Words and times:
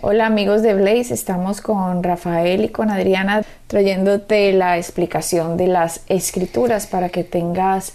Hola 0.00 0.26
amigos 0.26 0.62
de 0.62 0.74
Blaze, 0.74 1.12
estamos 1.12 1.60
con 1.60 2.04
Rafael 2.04 2.64
y 2.64 2.68
con 2.68 2.88
Adriana 2.88 3.42
trayéndote 3.66 4.52
la 4.52 4.78
explicación 4.78 5.56
de 5.56 5.66
las 5.66 6.02
escrituras 6.06 6.86
para 6.86 7.08
que 7.08 7.24
tengas 7.24 7.94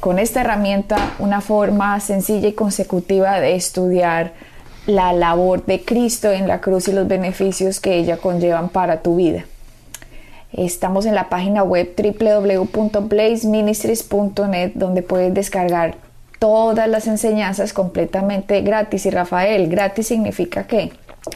con 0.00 0.18
esta 0.18 0.42
herramienta 0.42 1.14
una 1.18 1.40
forma 1.40 1.98
sencilla 2.00 2.48
y 2.48 2.52
consecutiva 2.52 3.40
de 3.40 3.54
estudiar 3.54 4.34
la 4.86 5.14
labor 5.14 5.64
de 5.64 5.82
Cristo 5.82 6.30
en 6.30 6.46
la 6.46 6.60
cruz 6.60 6.88
y 6.88 6.92
los 6.92 7.08
beneficios 7.08 7.80
que 7.80 7.94
ella 7.94 8.18
conllevan 8.18 8.68
para 8.68 9.00
tu 9.00 9.16
vida. 9.16 9.46
Estamos 10.52 11.06
en 11.06 11.14
la 11.14 11.30
página 11.30 11.62
web 11.62 11.94
www.blazeministries.net 11.96 14.72
donde 14.74 15.02
puedes 15.02 15.32
descargar 15.32 16.09
todas 16.40 16.88
las 16.88 17.06
enseñanzas 17.06 17.72
completamente 17.72 18.62
gratis. 18.62 19.06
Y 19.06 19.10
Rafael, 19.10 19.68
gratis 19.68 20.08
significa 20.08 20.66
qué? 20.66 20.92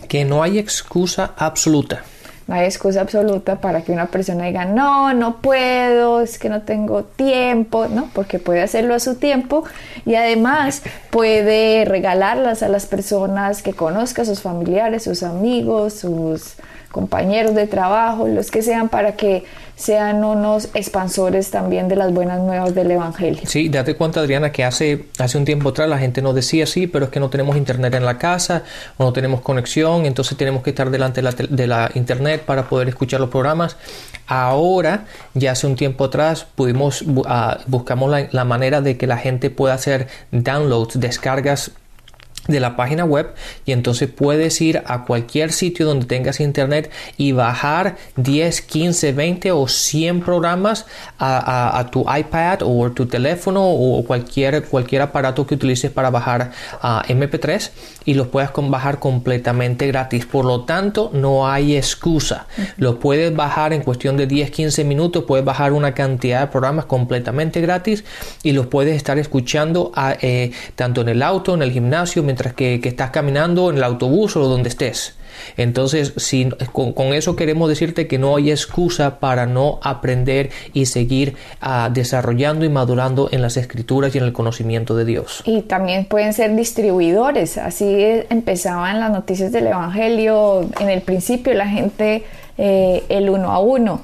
Que 0.08 0.24
no 0.24 0.42
hay 0.42 0.58
excusa 0.58 1.34
absoluta. 1.36 2.02
No 2.46 2.54
hay 2.56 2.64
excusa 2.66 3.00
absoluta 3.00 3.56
para 3.60 3.82
que 3.82 3.92
una 3.92 4.06
persona 4.06 4.46
diga, 4.46 4.64
no, 4.64 5.14
no 5.14 5.40
puedo, 5.40 6.20
es 6.20 6.38
que 6.38 6.50
no 6.50 6.62
tengo 6.62 7.05
tiempo, 7.05 7.86
¿no? 7.86 8.11
Porque 8.12 8.38
puede 8.38 8.62
hacerlo 8.62 8.94
a 8.94 8.98
su 8.98 9.14
tiempo 9.14 9.64
y 10.05 10.14
además 10.14 10.83
puede 11.11 11.86
regalarlas 11.86 12.62
a 12.62 12.68
las 12.68 12.84
personas 12.84 13.62
que 13.62 13.72
conozca, 13.72 14.27
sus 14.27 14.42
familiares, 14.42 15.05
sus 15.05 15.22
amigos, 15.22 15.94
sus 15.94 16.56
compañeros 16.91 17.55
de 17.55 17.66
trabajo, 17.66 18.28
los 18.28 18.50
que 18.50 18.62
sean, 18.62 18.89
para 18.89 19.16
que 19.16 19.44
sean 19.77 20.22
unos 20.25 20.69
expansores 20.75 21.50
también 21.50 21.89
de 21.89 21.97
las 21.97 22.12
buenas 22.12 22.41
nuevas 22.41 22.75
del 22.75 22.91
Evangelio. 22.91 23.42
Sí, 23.47 23.69
date 23.69 23.97
cuenta, 23.97 24.20
Adriana, 24.20 24.53
que 24.53 24.64
hace, 24.64 25.06
hace 25.19 25.36
un 25.36 25.44
tiempo 25.44 25.70
atrás 25.70 25.89
la 25.89 25.98
gente 25.98 26.22
nos 26.22 26.34
decía, 26.34 26.67
sí, 26.67 26.86
pero 26.86 27.06
es 27.06 27.11
que 27.11 27.20
no 27.20 27.30
tenemos 27.30 27.56
internet 27.56 27.95
en 27.95 28.05
la 28.05 28.19
casa 28.19 28.62
o 28.97 29.05
no 29.05 29.12
tenemos 29.12 29.41
conexión, 29.41 30.06
entonces 30.06 30.36
tenemos 30.39 30.62
que 30.62 30.70
estar 30.70 30.91
delante 30.91 31.22
de 31.22 31.67
la, 31.67 31.91
internet 31.95 32.42
para 32.45 32.69
poder 32.69 32.89
escuchar 32.89 33.20
los 33.20 33.30
programas. 33.30 33.77
Ahora, 34.27 35.05
ya 35.34 35.52
hace 35.52 35.67
un 35.67 35.77
tiempo 35.77 36.05
atrás, 36.05 36.47
pudimos, 36.55 37.02
uh, 37.02 37.25
buscamos 37.67 38.11
la, 38.11 38.28
la 38.30 38.45
manera 38.45 38.80
de 38.80 38.97
que 38.97 39.06
la 39.06 39.19
gente 39.19 39.50
pueda 39.50 39.75
hacer 39.75 40.08
downloads, 40.30 40.98
descargas 40.98 41.72
de 42.48 42.61
la 42.61 42.77
página 42.77 43.05
web 43.05 43.34
y 43.64 43.73
entonces 43.73 44.09
puedes 44.09 44.61
ir 44.61 44.83
a 44.87 45.05
cualquier 45.05 45.53
sitio 45.53 45.87
donde 45.87 46.06
tengas 46.06 46.41
internet 46.41 46.91
y 47.17 47.33
bajar 47.33 47.97
10, 48.17 48.61
15, 48.62 49.12
20 49.12 49.53
o 49.53 49.67
100 49.67 50.20
programas 50.20 50.86
a, 51.19 51.89
tu 51.91 52.05
iPad 52.11 52.61
o 52.62 52.91
tu 52.91 53.06
teléfono 53.06 53.62
o 53.64 54.05
cualquier, 54.05 54.64
cualquier 54.64 55.03
aparato 55.03 55.47
que 55.47 55.55
utilices 55.55 55.91
para 55.91 56.11
bajar 56.11 56.53
a 56.83 57.03
MP3 57.09 57.70
y 58.05 58.14
los 58.14 58.28
puedas 58.28 58.53
bajar 58.55 58.98
completamente 58.98 59.86
gratis. 59.86 60.27
Por 60.27 60.45
lo 60.45 60.64
tanto, 60.64 61.11
no 61.12 61.48
hay 61.48 61.77
excusa. 61.77 62.47
Lo 62.77 62.98
puedes 62.98 63.34
bajar 63.34 63.73
en 63.73 63.83
cuestión 63.83 64.17
de 64.17 64.27
10, 64.27 64.51
15 64.51 64.84
minutos, 64.84 65.25
puedes 65.25 65.45
bajar 65.45 65.73
una 65.73 65.95
cantidad 65.95 66.41
de 66.42 66.47
programas 66.48 66.84
completamente 66.86 67.61
gratis 67.61 68.05
y 68.42 68.53
los 68.53 68.67
puedes 68.67 68.97
estar 68.97 69.19
escuchando 69.19 69.92
eh, 70.20 70.52
tanto 70.74 71.01
en 71.01 71.08
el 71.08 71.23
auto, 71.23 71.55
en 71.55 71.63
el 71.63 71.73
gimnasio, 71.73 72.23
mientras 72.34 72.55
que, 72.55 72.80
estás 72.83 73.11
caminando 73.11 73.70
en 73.70 73.77
el 73.77 73.84
autobús 73.84 74.36
o 74.36 74.48
donde 74.48 74.68
estés. 74.68 75.14
Entonces, 75.56 76.12
si, 76.17 76.48
con, 76.72 77.12
eso 77.12 77.36
queremos 77.36 77.68
decirte 77.68 78.08
que 78.08 78.18
no 78.18 78.34
hay 78.34 78.50
excusa 78.50 79.20
para 79.20 79.46
no 79.46 79.78
aprender 79.83 80.50
y 80.73 80.86
seguir 80.86 81.36
ah, 81.61 81.90
desarrollando 81.92 82.64
y 82.64 82.68
madurando 82.68 83.28
en 83.30 83.40
las 83.40 83.56
escrituras 83.56 84.14
y 84.14 84.18
en 84.18 84.24
el 84.24 84.33
conocimiento 84.33 84.96
de 84.96 85.05
Dios. 85.05 85.42
Y 85.44 85.62
también 85.62 86.06
pueden 86.06 86.33
ser 86.33 86.56
distribuidores. 86.56 87.56
Así 87.56 87.86
empezaban 88.30 88.98
las 88.98 89.12
noticias 89.12 89.52
del 89.52 89.68
Evangelio. 89.68 90.68
En 90.80 90.89
el 90.89 91.02
principio 91.02 91.55
la 91.55 91.68
gente, 91.68 92.24
eh, 92.58 93.05
el 93.08 93.30
uno 93.30 93.52
a 93.52 93.61
uno 93.61 94.02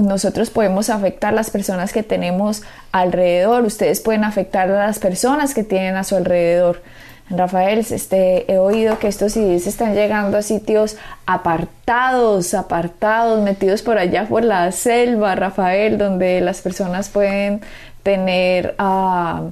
nosotros 0.00 0.50
podemos 0.50 0.88
afectar 0.88 1.34
las 1.34 1.50
personas 1.50 1.92
que 1.92 2.02
tenemos 2.02 2.62
alrededor, 2.92 3.64
ustedes 3.64 4.00
pueden 4.00 4.24
afectar 4.24 4.70
a 4.70 4.86
las 4.86 4.98
personas 4.98 5.54
que 5.54 5.64
tienen 5.64 5.96
a 5.96 6.04
su 6.04 6.16
alrededor. 6.16 6.80
Rafael, 7.30 7.78
este, 7.78 8.52
he 8.52 8.58
oído 8.58 8.98
que 8.98 9.08
estos 9.08 9.32
CDs 9.32 9.66
están 9.66 9.94
llegando 9.94 10.36
a 10.36 10.42
sitios 10.42 10.96
apartados, 11.24 12.52
apartados, 12.52 13.40
metidos 13.42 13.82
por 13.82 13.98
allá 13.98 14.26
por 14.28 14.44
la 14.44 14.70
selva, 14.72 15.34
Rafael, 15.34 15.98
donde 15.98 16.40
las 16.40 16.60
personas 16.60 17.08
pueden 17.08 17.60
tener 18.02 18.74
ah, 18.78 19.44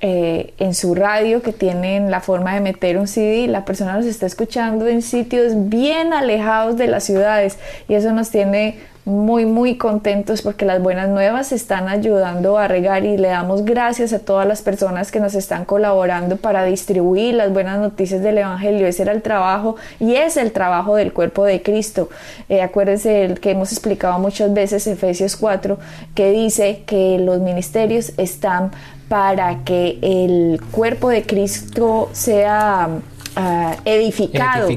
eh, 0.00 0.54
en 0.58 0.74
su 0.74 0.94
radio 0.94 1.42
que 1.42 1.52
tienen 1.52 2.10
la 2.10 2.20
forma 2.20 2.54
de 2.54 2.60
meter 2.60 2.98
un 2.98 3.08
CD, 3.08 3.48
la 3.48 3.64
persona 3.64 3.94
nos 3.94 4.06
está 4.06 4.26
escuchando 4.26 4.86
en 4.86 5.02
sitios 5.02 5.68
bien 5.68 6.12
alejados 6.12 6.76
de 6.76 6.86
las 6.86 7.02
ciudades 7.02 7.58
y 7.88 7.94
eso 7.94 8.12
nos 8.12 8.30
tiene 8.30 8.78
muy 9.08 9.46
muy 9.46 9.76
contentos 9.76 10.42
porque 10.42 10.64
las 10.64 10.82
buenas 10.82 11.08
nuevas 11.08 11.52
están 11.52 11.88
ayudando 11.88 12.58
a 12.58 12.68
regar 12.68 13.04
y 13.04 13.16
le 13.16 13.28
damos 13.28 13.64
gracias 13.64 14.12
a 14.12 14.18
todas 14.18 14.46
las 14.46 14.62
personas 14.62 15.10
que 15.10 15.18
nos 15.18 15.34
están 15.34 15.64
colaborando 15.64 16.36
para 16.36 16.64
distribuir 16.64 17.34
las 17.34 17.52
buenas 17.52 17.78
noticias 17.78 18.22
del 18.22 18.38
Evangelio. 18.38 18.86
Ese 18.86 19.02
era 19.02 19.12
el 19.12 19.22
trabajo 19.22 19.76
y 19.98 20.14
es 20.14 20.36
el 20.36 20.52
trabajo 20.52 20.94
del 20.94 21.12
cuerpo 21.12 21.44
de 21.44 21.62
Cristo. 21.62 22.10
Eh, 22.48 22.62
acuérdense 22.62 23.34
que 23.40 23.52
hemos 23.52 23.72
explicado 23.72 24.18
muchas 24.18 24.52
veces 24.52 24.86
Efesios 24.86 25.36
4 25.36 25.78
que 26.14 26.30
dice 26.30 26.82
que 26.86 27.18
los 27.18 27.40
ministerios 27.40 28.12
están 28.18 28.70
para 29.08 29.64
que 29.64 29.98
el 30.02 30.60
cuerpo 30.70 31.08
de 31.08 31.22
Cristo 31.22 32.10
sea 32.12 32.88
ah, 33.36 33.76
edificado, 33.84 34.68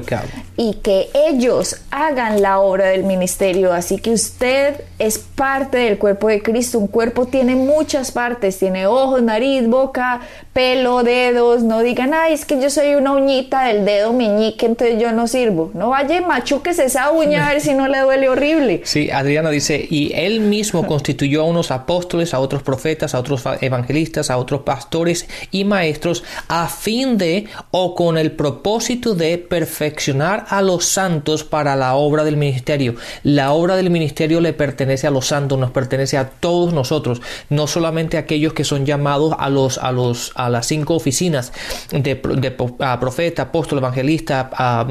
y 0.56 0.74
que 0.74 1.08
ellos 1.14 1.76
hagan 1.90 2.42
la 2.42 2.60
obra 2.60 2.86
del 2.86 3.04
ministerio. 3.04 3.72
Así 3.72 3.98
que 3.98 4.10
usted 4.10 4.82
es 4.98 5.18
parte 5.18 5.78
del 5.78 5.98
cuerpo 5.98 6.28
de 6.28 6.42
Cristo. 6.42 6.78
Un 6.78 6.88
cuerpo 6.88 7.26
tiene 7.26 7.56
muchas 7.56 8.12
partes, 8.12 8.58
tiene 8.58 8.86
ojos, 8.86 9.22
nariz, 9.22 9.66
boca, 9.66 10.20
pelo, 10.52 11.02
dedos. 11.02 11.62
No 11.62 11.80
digan, 11.80 12.12
ay, 12.14 12.34
es 12.34 12.44
que 12.44 12.60
yo 12.60 12.70
soy 12.70 12.94
una 12.94 13.12
uñita 13.12 13.64
del 13.64 13.84
dedo 13.84 14.12
meñique, 14.12 14.66
entonces 14.66 15.00
yo 15.00 15.12
no 15.12 15.26
sirvo. 15.26 15.70
No 15.74 15.90
vaya 15.90 16.20
machuques 16.20 16.78
esa 16.78 17.10
uña 17.10 17.46
a 17.46 17.52
ver 17.52 17.60
si 17.60 17.74
no 17.74 17.88
le 17.88 18.00
duele 18.00 18.28
horrible. 18.28 18.82
Sí, 18.84 19.10
Adriana 19.10 19.50
dice, 19.50 19.86
y 19.88 20.12
él 20.14 20.40
mismo 20.40 20.86
constituyó 20.86 21.42
a 21.42 21.44
unos 21.44 21.70
apóstoles, 21.70 22.34
a 22.34 22.40
otros 22.40 22.62
profetas, 22.62 23.14
a 23.14 23.18
otros 23.18 23.42
evangelistas, 23.60 24.30
a 24.30 24.36
otros 24.36 24.62
pastores 24.62 25.26
y 25.50 25.64
maestros, 25.64 26.22
a 26.48 26.68
fin 26.68 27.16
de 27.16 27.46
o 27.70 27.94
con 27.94 28.18
el 28.18 28.32
propósito 28.32 29.14
de 29.14 29.38
perfeccionar 29.38 30.41
a 30.48 30.62
los 30.62 30.84
santos 30.84 31.44
para 31.44 31.76
la 31.76 31.94
obra 31.94 32.24
del 32.24 32.36
ministerio. 32.36 32.94
La 33.22 33.52
obra 33.52 33.76
del 33.76 33.90
ministerio 33.90 34.40
le 34.40 34.52
pertenece 34.52 35.06
a 35.06 35.10
los 35.10 35.26
santos, 35.26 35.58
nos 35.58 35.70
pertenece 35.70 36.18
a 36.18 36.28
todos 36.28 36.72
nosotros, 36.72 37.20
no 37.48 37.66
solamente 37.66 38.16
a 38.16 38.20
aquellos 38.20 38.52
que 38.52 38.64
son 38.64 38.86
llamados 38.86 39.34
a 39.38 39.48
los 39.48 39.78
a 39.78 39.92
los 39.92 40.32
a 40.34 40.48
las 40.48 40.66
cinco 40.66 40.94
oficinas 40.94 41.52
de, 41.90 42.16
profeta, 42.16 43.42
apóstol, 43.42 43.78
evangelista, 43.78 44.50
a, 44.52 44.86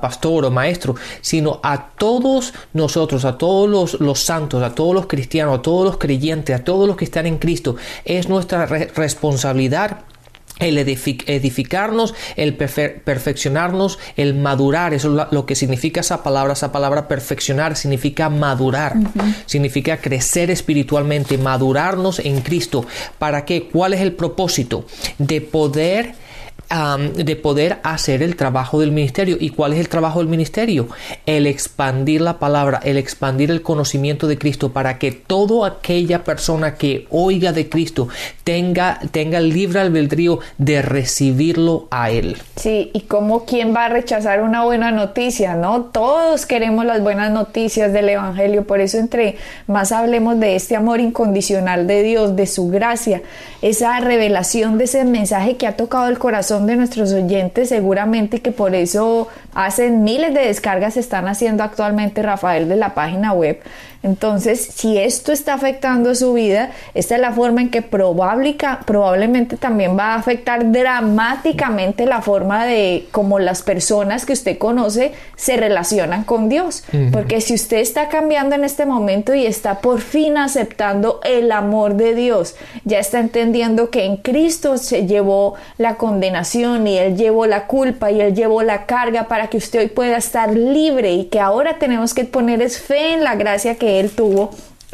pastor 0.00 0.44
o 0.44 0.50
maestro, 0.50 0.96
sino 1.20 1.60
a 1.62 1.90
todos 1.90 2.52
nosotros, 2.72 3.24
a 3.24 3.38
todos 3.38 3.68
los, 3.70 4.00
los, 4.00 4.20
santos, 4.20 4.62
a 4.62 4.74
todos 4.74 4.92
los 4.92 5.06
cristianos, 5.06 5.58
a 5.58 5.62
todos 5.62 5.84
los 5.84 5.98
creyentes, 5.98 6.58
a 6.58 6.64
todos 6.64 6.88
los 6.88 6.96
que 6.96 7.04
están 7.04 7.26
en 7.26 7.38
Cristo. 7.38 7.76
Es 8.04 8.28
nuestra 8.28 8.66
responsabilidad 8.66 9.98
el 10.58 10.78
edificarnos, 10.78 12.14
el 12.36 12.54
perfeccionarnos, 12.54 13.98
el 14.16 14.34
madurar, 14.34 14.94
eso 14.94 15.20
es 15.20 15.32
lo 15.32 15.46
que 15.46 15.54
significa 15.54 16.00
esa 16.00 16.22
palabra, 16.22 16.52
esa 16.52 16.72
palabra 16.72 17.08
perfeccionar 17.08 17.76
significa 17.76 18.28
madurar, 18.28 18.94
significa 19.46 19.98
crecer 19.98 20.50
espiritualmente, 20.50 21.38
madurarnos 21.38 22.18
en 22.18 22.40
Cristo. 22.40 22.86
¿Para 23.18 23.44
qué? 23.44 23.68
¿Cuál 23.68 23.94
es 23.94 24.00
el 24.00 24.12
propósito? 24.12 24.84
De 25.18 25.40
poder 25.40 26.14
de 26.68 27.36
poder 27.36 27.78
hacer 27.82 28.22
el 28.22 28.36
trabajo 28.36 28.80
del 28.80 28.92
ministerio. 28.92 29.36
¿Y 29.40 29.50
cuál 29.50 29.72
es 29.72 29.80
el 29.80 29.88
trabajo 29.88 30.18
del 30.18 30.28
ministerio? 30.28 30.88
El 31.24 31.46
expandir 31.46 32.20
la 32.20 32.38
palabra, 32.38 32.80
el 32.84 32.98
expandir 32.98 33.50
el 33.50 33.62
conocimiento 33.62 34.26
de 34.26 34.36
Cristo 34.36 34.72
para 34.72 34.98
que 34.98 35.12
toda 35.12 35.68
aquella 35.68 36.24
persona 36.24 36.74
que 36.74 37.06
oiga 37.10 37.52
de 37.52 37.68
Cristo 37.68 38.08
tenga, 38.44 39.00
tenga 39.10 39.38
el 39.38 39.48
libre 39.50 39.80
albedrío 39.80 40.40
de 40.58 40.82
recibirlo 40.82 41.88
a 41.90 42.10
Él. 42.10 42.36
Sí, 42.56 42.90
y 42.92 43.02
como 43.02 43.44
quién 43.44 43.74
va 43.74 43.86
a 43.86 43.88
rechazar 43.88 44.42
una 44.42 44.64
buena 44.64 44.90
noticia, 44.90 45.54
¿no? 45.54 45.84
Todos 45.84 46.44
queremos 46.44 46.84
las 46.84 47.02
buenas 47.02 47.30
noticias 47.30 47.92
del 47.92 48.10
Evangelio, 48.10 48.66
por 48.66 48.80
eso 48.80 48.98
entre 48.98 49.36
más 49.66 49.92
hablemos 49.92 50.38
de 50.38 50.56
este 50.56 50.76
amor 50.76 51.00
incondicional 51.00 51.86
de 51.86 52.02
Dios, 52.02 52.36
de 52.36 52.46
su 52.46 52.68
gracia, 52.68 53.22
esa 53.62 53.98
revelación 54.00 54.76
de 54.76 54.84
ese 54.84 55.04
mensaje 55.04 55.56
que 55.56 55.66
ha 55.66 55.76
tocado 55.76 56.08
el 56.08 56.18
corazón 56.18 56.57
de 56.66 56.76
nuestros 56.76 57.12
oyentes, 57.12 57.68
seguramente 57.68 58.40
que 58.40 58.52
por 58.52 58.74
eso 58.74 59.28
hacen 59.54 60.02
miles 60.04 60.34
de 60.34 60.40
descargas, 60.40 60.96
están 60.96 61.28
haciendo 61.28 61.62
actualmente 61.62 62.22
Rafael 62.22 62.68
de 62.68 62.76
la 62.76 62.94
página 62.94 63.32
web. 63.32 63.60
Entonces, 64.02 64.64
si 64.64 64.96
esto 64.96 65.32
está 65.32 65.54
afectando 65.54 66.14
su 66.14 66.32
vida, 66.32 66.70
esta 66.94 67.16
es 67.16 67.20
la 67.20 67.32
forma 67.32 67.62
en 67.62 67.70
que 67.70 67.82
probablemente 67.82 69.56
también 69.56 69.98
va 69.98 70.14
a 70.14 70.16
afectar 70.16 70.70
dramáticamente 70.70 72.06
la 72.06 72.22
forma 72.22 72.64
de 72.64 73.08
cómo 73.10 73.40
las 73.40 73.62
personas 73.62 74.24
que 74.24 74.34
usted 74.34 74.56
conoce 74.56 75.12
se 75.36 75.56
relacionan 75.56 76.22
con 76.22 76.48
Dios. 76.48 76.84
Porque 77.12 77.40
si 77.40 77.54
usted 77.54 77.78
está 77.78 78.08
cambiando 78.08 78.54
en 78.54 78.64
este 78.64 78.86
momento 78.86 79.34
y 79.34 79.46
está 79.46 79.80
por 79.80 80.00
fin 80.00 80.36
aceptando 80.36 81.20
el 81.24 81.50
amor 81.50 81.94
de 81.94 82.14
Dios, 82.14 82.54
ya 82.84 83.00
está 83.00 83.18
entendiendo 83.18 83.90
que 83.90 84.04
en 84.04 84.18
Cristo 84.18 84.78
se 84.78 85.06
llevó 85.06 85.54
la 85.76 85.96
condenación 85.96 86.86
y 86.86 86.98
Él 86.98 87.16
llevó 87.16 87.46
la 87.46 87.66
culpa 87.66 88.12
y 88.12 88.20
Él 88.20 88.34
llevó 88.34 88.62
la 88.62 88.86
carga 88.86 89.26
para 89.26 89.48
que 89.48 89.56
usted 89.56 89.80
hoy 89.80 89.88
pueda 89.88 90.16
estar 90.16 90.54
libre 90.54 91.12
y 91.12 91.24
que 91.24 91.40
ahora 91.40 91.78
tenemos 91.78 92.14
que 92.14 92.24
poner 92.24 92.62
es 92.62 92.78
fe 92.80 93.14
en 93.14 93.24
la 93.24 93.34
gracia 93.34 93.74
que 93.74 93.87
él 93.88 94.10
tuvo 94.10 94.50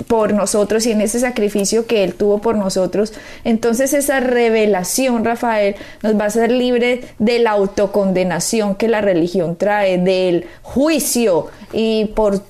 por 0.09 0.33
nosotros 0.33 0.87
y 0.87 0.93
en 0.93 1.01
ese 1.01 1.21
sacrificio 1.21 1.87
que 1.87 2.03
Él 2.03 2.15
tuvo 2.15 2.39
por 2.39 2.57
nosotros. 2.57 3.13
Entonces 3.45 3.93
esa 3.93 4.21
revelación, 4.21 5.25
Rafael, 5.25 5.77
nos 6.03 6.19
va 6.19 6.25
a 6.25 6.27
hacer 6.27 6.51
libre 6.51 7.03
de 7.19 7.39
la 7.39 7.53
autocondenación 7.53 8.75
que 8.75 8.89
la 8.89 9.01
religión 9.01 9.57
trae, 9.57 9.99
del 9.99 10.47
juicio 10.63 11.47
y 11.73 12.07
por 12.07 12.43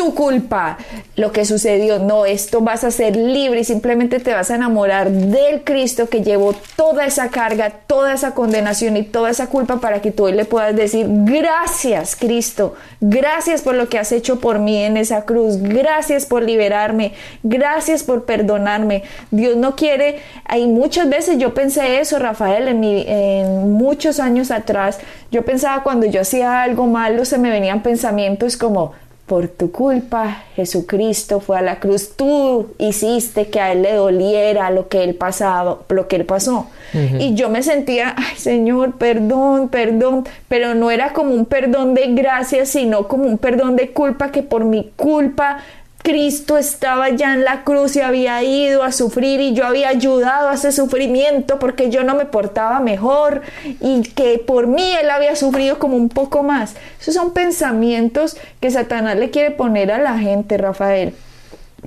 tu 0.00 0.14
culpa 0.14 0.78
lo 1.16 1.30
que 1.30 1.44
sucedió. 1.44 1.98
No, 1.98 2.24
esto 2.24 2.62
vas 2.62 2.84
a 2.84 2.90
ser 2.90 3.16
libre 3.16 3.60
y 3.60 3.64
simplemente 3.64 4.18
te 4.18 4.32
vas 4.32 4.50
a 4.50 4.54
enamorar 4.54 5.10
del 5.10 5.62
Cristo 5.62 6.08
que 6.08 6.22
llevó 6.22 6.54
toda 6.74 7.04
esa 7.04 7.28
carga, 7.28 7.68
toda 7.86 8.14
esa 8.14 8.32
condenación 8.32 8.96
y 8.96 9.02
toda 9.02 9.28
esa 9.28 9.48
culpa 9.48 9.78
para 9.78 10.00
que 10.00 10.10
tú 10.10 10.24
hoy 10.24 10.32
le 10.32 10.46
puedas 10.46 10.74
decir, 10.74 11.04
gracias 11.06 12.16
Cristo, 12.16 12.76
gracias 13.02 13.60
por 13.60 13.74
lo 13.74 13.90
que 13.90 13.98
has 13.98 14.10
hecho 14.12 14.40
por 14.40 14.58
mí 14.58 14.82
en 14.82 14.96
esa 14.96 15.26
cruz, 15.26 15.58
gracias 15.60 16.24
por 16.24 16.44
liberarme, 16.44 17.12
gracias 17.42 18.02
por 18.02 18.24
perdonarme. 18.24 19.02
Dios 19.30 19.58
no 19.58 19.76
quiere, 19.76 20.20
hay 20.46 20.66
muchas 20.66 21.10
veces 21.10 21.36
yo 21.36 21.52
pensé 21.52 22.00
eso, 22.00 22.18
Rafael, 22.18 22.68
en, 22.68 22.80
mi, 22.80 23.04
en 23.06 23.74
muchos 23.74 24.18
años 24.18 24.50
atrás, 24.50 24.98
yo 25.30 25.44
pensaba 25.44 25.82
cuando 25.82 26.06
yo 26.06 26.22
hacía 26.22 26.62
algo 26.62 26.86
malo, 26.86 27.26
se 27.26 27.36
me 27.36 27.50
venían 27.50 27.82
pensamientos 27.82 28.56
como, 28.56 28.94
por 29.30 29.46
tu 29.46 29.70
culpa 29.70 30.42
Jesucristo 30.56 31.38
fue 31.38 31.56
a 31.56 31.62
la 31.62 31.78
cruz. 31.78 32.16
Tú 32.16 32.74
hiciste 32.78 33.46
que 33.46 33.60
a 33.60 33.70
él 33.70 33.82
le 33.82 33.92
doliera 33.92 34.72
lo 34.72 34.88
que 34.88 35.04
él 35.04 35.14
pasado, 35.14 35.84
lo 35.88 36.08
que 36.08 36.16
él 36.16 36.24
pasó. 36.24 36.66
Y 36.92 37.34
yo 37.34 37.48
me 37.48 37.62
sentía, 37.62 38.16
ay 38.16 38.34
Señor, 38.36 38.98
perdón, 38.98 39.68
perdón, 39.68 40.26
pero 40.48 40.74
no 40.74 40.90
era 40.90 41.12
como 41.12 41.32
un 41.32 41.46
perdón 41.46 41.94
de 41.94 42.08
gracia, 42.08 42.66
sino 42.66 43.06
como 43.06 43.22
un 43.26 43.38
perdón 43.38 43.76
de 43.76 43.92
culpa 43.92 44.32
que 44.32 44.42
por 44.42 44.64
mi 44.64 44.90
culpa 44.96 45.58
Cristo 46.02 46.56
estaba 46.56 47.10
ya 47.10 47.34
en 47.34 47.44
la 47.44 47.62
cruz 47.62 47.94
y 47.96 48.00
había 48.00 48.42
ido 48.42 48.82
a 48.82 48.92
sufrir 48.92 49.40
y 49.40 49.52
yo 49.52 49.66
había 49.66 49.88
ayudado 49.90 50.48
a 50.48 50.54
ese 50.54 50.72
sufrimiento 50.72 51.58
porque 51.58 51.90
yo 51.90 52.04
no 52.04 52.14
me 52.14 52.24
portaba 52.24 52.80
mejor 52.80 53.42
y 53.80 54.02
que 54.02 54.38
por 54.38 54.66
mí 54.66 54.94
él 55.00 55.10
había 55.10 55.36
sufrido 55.36 55.78
como 55.78 55.96
un 55.96 56.08
poco 56.08 56.42
más. 56.42 56.74
Esos 57.00 57.14
son 57.14 57.32
pensamientos 57.32 58.36
que 58.60 58.70
Satanás 58.70 59.16
le 59.16 59.30
quiere 59.30 59.50
poner 59.50 59.92
a 59.92 59.98
la 59.98 60.18
gente, 60.18 60.56
Rafael. 60.56 61.14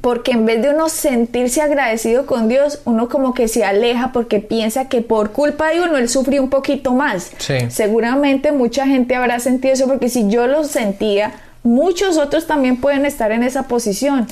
Porque 0.01 0.31
en 0.31 0.45
vez 0.45 0.62
de 0.62 0.69
uno 0.69 0.89
sentirse 0.89 1.62
agradecido 1.62 2.25
con 2.25 2.50
Dios, 2.50 2.81
uno 2.86 3.10
como 3.10 3.33
que 3.33 3.48
se 3.48 3.63
aleja 3.63 4.12
porque 4.12 4.39
piensa 4.39 4.89
que 4.89 5.01
por 5.01 5.31
culpa 5.31 5.69
de 5.69 5.81
uno 5.81 5.98
él 5.98 6.10
sufrió 6.10 6.42
un 6.44 6.50
poquito 6.50 6.94
más. 6.94 7.31
Seguramente 7.69 8.51
mucha 8.51 8.86
gente 8.86 9.15
habrá 9.15 9.39
sentido 9.39 9.74
eso 9.74 9.88
porque 9.88 10.10
si 10.10 10.30
yo 10.30 10.48
lo 10.48 10.63
sentía, 10.63 11.33
muchos 11.63 12.18
otros 12.18 12.45
también 12.45 12.80
pueden 12.80 13.06
estar 13.06 13.31
en 13.31 13.44
esa 13.44 13.68
posición. 13.68 14.27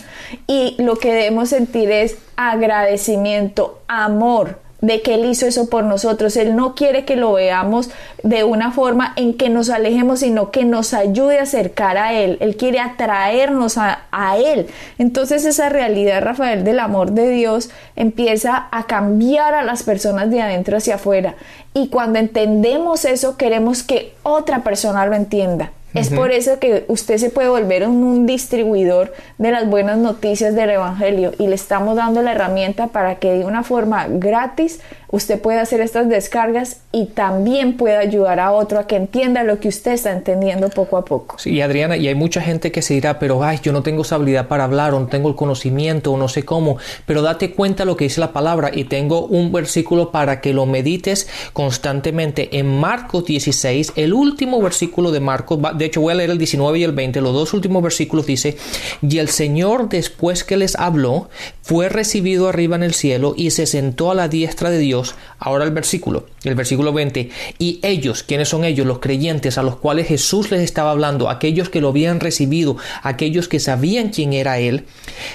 Y 0.47 0.75
lo 0.77 0.97
que 0.97 1.13
debemos 1.13 1.49
sentir 1.49 1.89
es 1.91 2.17
agradecimiento, 2.35 3.79
amor 3.87 4.59
de 4.81 5.01
que 5.01 5.13
Él 5.13 5.25
hizo 5.25 5.45
eso 5.45 5.69
por 5.69 5.83
nosotros. 5.83 6.35
Él 6.35 6.55
no 6.55 6.75
quiere 6.75 7.05
que 7.05 7.15
lo 7.15 7.33
veamos 7.33 7.89
de 8.23 8.43
una 8.43 8.71
forma 8.71 9.13
en 9.15 9.35
que 9.35 9.49
nos 9.49 9.69
alejemos, 9.69 10.19
sino 10.19 10.51
que 10.51 10.65
nos 10.65 10.93
ayude 10.93 11.39
a 11.39 11.43
acercar 11.43 11.97
a 11.97 12.13
Él. 12.13 12.37
Él 12.41 12.57
quiere 12.57 12.79
atraernos 12.79 13.77
a, 13.77 14.01
a, 14.11 14.37
Él. 14.37 14.67
Entonces 14.97 15.45
esa 15.45 15.69
realidad, 15.69 16.21
Rafael, 16.21 16.63
del 16.63 16.79
amor 16.79 17.11
de 17.11 17.29
Dios 17.29 17.69
empieza 17.95 18.67
a 18.71 18.87
cambiar 18.87 19.53
a 19.53 19.63
las 19.63 19.83
personas 19.83 20.29
de 20.31 20.41
adentro 20.41 20.77
hacia 20.77 20.95
afuera. 20.95 21.35
Y 21.73 21.87
cuando 21.87 22.19
entendemos 22.19 23.05
eso, 23.05 23.37
queremos 23.37 23.83
que 23.83 24.13
otra 24.23 24.63
persona 24.63 25.05
lo 25.05 25.15
entienda. 25.15 25.71
Es 25.93 26.09
por 26.09 26.31
eso 26.31 26.59
que 26.59 26.85
usted 26.87 27.17
se 27.17 27.29
puede 27.29 27.49
volver 27.49 27.87
un, 27.87 28.25
distribuidor 28.25 29.13
de 29.37 29.51
las 29.51 29.69
buenas 29.69 29.97
noticias 29.97 30.55
del 30.55 30.69
Evangelio 30.69 31.33
y 31.37 31.47
le 31.47 31.55
estamos 31.55 31.95
dando 31.95 32.21
la 32.21 32.31
herramienta 32.31 32.87
para 32.87 33.15
que 33.15 33.31
de 33.31 33.45
una 33.45 33.63
forma 33.63 34.07
gratis 34.07 34.79
usted 35.11 35.39
pueda 35.39 35.61
hacer 35.61 35.81
estas 35.81 36.09
descargas 36.09 36.77
y 36.91 37.05
también 37.07 37.77
pueda 37.77 37.99
ayudar 37.99 38.39
a 38.39 38.51
otro 38.51 38.79
a 38.79 38.87
que 38.87 38.95
entienda 38.95 39.43
lo 39.43 39.59
que 39.59 39.67
usted 39.67 39.91
está 39.91 40.11
entendiendo 40.11 40.69
poco 40.69 40.97
a 40.97 41.05
poco. 41.05 41.37
Sí, 41.37 41.61
Adriana, 41.61 41.97
y 41.97 42.07
hay 42.07 42.15
mucha 42.15 42.41
gente 42.41 42.71
que 42.71 42.81
se 42.81 42.93
dirá, 42.95 43.19
pero 43.19 43.43
ay, 43.43 43.59
yo 43.61 43.71
no 43.71 43.83
tengo 43.83 44.01
esa 44.01 44.15
habilidad 44.15 44.47
para 44.47 44.63
hablar 44.63 44.93
o 44.93 44.99
no 44.99 45.07
tengo 45.07 45.29
el 45.29 45.35
conocimiento 45.35 46.11
o 46.11 46.17
no 46.17 46.27
sé 46.27 46.43
cómo, 46.43 46.77
pero 47.05 47.21
date 47.21 47.51
cuenta 47.51 47.85
lo 47.85 47.95
que 47.95 48.05
dice 48.05 48.19
la 48.19 48.33
palabra 48.33 48.71
y 48.73 48.85
tengo 48.85 49.25
un 49.25 49.51
versículo 49.51 50.11
para 50.11 50.41
que 50.41 50.53
lo 50.53 50.65
medites 50.65 51.27
constantemente 51.53 52.57
en 52.57 52.79
Marcos 52.79 53.25
16, 53.25 53.93
el 53.95 54.13
último 54.13 54.61
versículo 54.61 55.11
de 55.11 55.19
Marcos, 55.19 55.59
de 55.75 55.85
hecho 55.85 56.01
voy 56.01 56.13
a 56.13 56.15
leer 56.15 56.31
el 56.31 56.37
19 56.37 56.79
y 56.79 56.83
el 56.83 56.91
20, 56.93 57.21
los 57.21 57.33
dos 57.33 57.53
últimos 57.53 57.83
versículos 57.83 58.25
dice, 58.25 58.57
y 59.01 59.17
el 59.17 59.29
Señor 59.29 59.89
después 59.89 60.43
que 60.43 60.57
les 60.57 60.75
habló, 60.75 61.29
fue 61.61 61.89
recibido 61.89 62.47
arriba 62.47 62.75
en 62.75 62.83
el 62.83 62.93
cielo 62.93 63.33
y 63.37 63.51
se 63.51 63.65
sentó 63.65 64.11
a 64.11 64.15
la 64.15 64.27
diestra 64.27 64.69
de 64.69 64.79
Dios. 64.79 65.00
Ahora 65.39 65.65
el 65.65 65.71
versículo, 65.71 66.27
el 66.43 66.55
versículo 66.55 66.93
20, 66.93 67.29
y 67.59 67.79
ellos, 67.83 68.23
¿quiénes 68.23 68.49
son 68.49 68.63
ellos? 68.63 68.87
Los 68.87 68.99
creyentes 68.99 69.57
a 69.57 69.63
los 69.63 69.75
cuales 69.77 70.07
Jesús 70.07 70.51
les 70.51 70.61
estaba 70.61 70.91
hablando, 70.91 71.29
aquellos 71.29 71.69
que 71.69 71.81
lo 71.81 71.89
habían 71.89 72.19
recibido, 72.19 72.77
aquellos 73.03 73.47
que 73.47 73.59
sabían 73.59 74.09
quién 74.09 74.33
era 74.33 74.59
Él, 74.59 74.85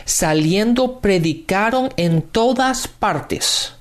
saliendo 0.05 1.01
predicaron 1.01 1.91
en 1.97 2.23
todas 2.23 2.89
partes 2.89 3.76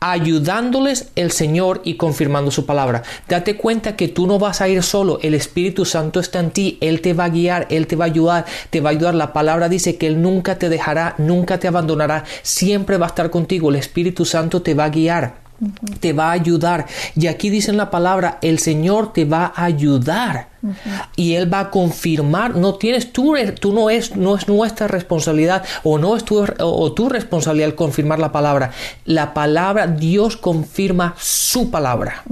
ayudándoles 0.00 1.10
el 1.16 1.30
Señor 1.30 1.80
y 1.84 1.94
confirmando 1.94 2.50
su 2.50 2.66
palabra. 2.66 3.02
Date 3.28 3.56
cuenta 3.56 3.96
que 3.96 4.08
tú 4.08 4.26
no 4.26 4.38
vas 4.38 4.60
a 4.60 4.68
ir 4.68 4.82
solo, 4.82 5.18
el 5.22 5.34
Espíritu 5.34 5.84
Santo 5.84 6.20
está 6.20 6.40
en 6.40 6.50
ti, 6.50 6.78
Él 6.80 7.00
te 7.00 7.14
va 7.14 7.24
a 7.24 7.28
guiar, 7.28 7.66
Él 7.70 7.86
te 7.86 7.96
va 7.96 8.04
a 8.04 8.08
ayudar, 8.08 8.46
te 8.70 8.80
va 8.80 8.90
a 8.90 8.92
ayudar. 8.92 9.14
La 9.14 9.32
palabra 9.32 9.68
dice 9.68 9.96
que 9.96 10.06
Él 10.06 10.20
nunca 10.22 10.58
te 10.58 10.68
dejará, 10.68 11.14
nunca 11.18 11.58
te 11.58 11.68
abandonará, 11.68 12.24
siempre 12.42 12.96
va 12.96 13.06
a 13.06 13.10
estar 13.10 13.30
contigo, 13.30 13.70
el 13.70 13.76
Espíritu 13.76 14.24
Santo 14.24 14.62
te 14.62 14.74
va 14.74 14.84
a 14.84 14.90
guiar. 14.90 15.50
Te 16.00 16.14
va 16.14 16.28
a 16.28 16.32
ayudar. 16.32 16.86
Y 17.14 17.26
aquí 17.26 17.50
dicen 17.50 17.76
la 17.76 17.90
palabra, 17.90 18.38
el 18.40 18.58
Señor 18.58 19.12
te 19.12 19.26
va 19.26 19.52
a 19.54 19.66
ayudar 19.66 20.49
y 21.16 21.34
Él 21.34 21.52
va 21.52 21.60
a 21.60 21.70
confirmar, 21.70 22.56
no 22.56 22.74
tienes 22.74 23.12
tú, 23.12 23.34
tú 23.58 23.72
no 23.72 23.90
es, 23.90 24.16
no 24.16 24.36
es 24.36 24.48
nuestra 24.48 24.88
responsabilidad 24.88 25.64
o 25.82 25.98
no 25.98 26.16
es 26.16 26.24
tu, 26.24 26.44
o 26.58 26.92
tu 26.92 27.08
responsabilidad 27.08 27.74
confirmar 27.74 28.18
la 28.18 28.32
palabra. 28.32 28.72
La 29.04 29.34
palabra, 29.34 29.86
Dios 29.86 30.36
confirma 30.36 31.14
su 31.18 31.70
palabra. 31.70 32.22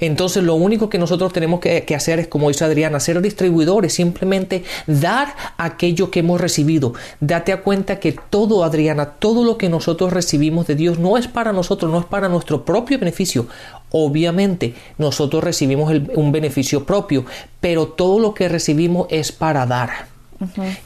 Entonces 0.00 0.42
lo 0.42 0.54
único 0.54 0.88
que 0.88 0.98
nosotros 0.98 1.32
tenemos 1.32 1.60
que, 1.60 1.84
que, 1.84 1.94
hacer 1.94 2.18
es, 2.18 2.28
como 2.28 2.48
dice 2.48 2.64
Adriana, 2.64 3.00
ser 3.00 3.20
distribuidores, 3.20 3.94
simplemente 3.94 4.64
dar 4.86 5.34
aquello 5.56 6.10
que 6.10 6.20
hemos 6.20 6.40
recibido. 6.40 6.94
Date 7.20 7.52
a 7.52 7.62
cuenta 7.62 7.98
que 8.00 8.12
todo, 8.12 8.64
Adriana, 8.64 9.06
todo 9.06 9.44
lo 9.44 9.58
que 9.58 9.68
nosotros 9.68 10.12
recibimos 10.12 10.66
de 10.66 10.74
Dios 10.74 10.98
no 10.98 11.16
es 11.16 11.28
para 11.28 11.52
nosotros, 11.52 11.90
no 11.90 12.00
es 12.00 12.06
para 12.06 12.28
nuestro 12.28 12.64
propio 12.64 12.98
beneficio. 12.98 13.46
Obviamente 13.92 14.74
nosotros 14.98 15.44
recibimos 15.44 15.92
un 16.14 16.32
beneficio 16.32 16.84
propio, 16.84 17.24
pero 17.60 17.88
todo 17.88 18.18
lo 18.18 18.34
que 18.34 18.48
recibimos 18.48 19.06
es 19.10 19.32
para 19.32 19.66
dar. 19.66 20.12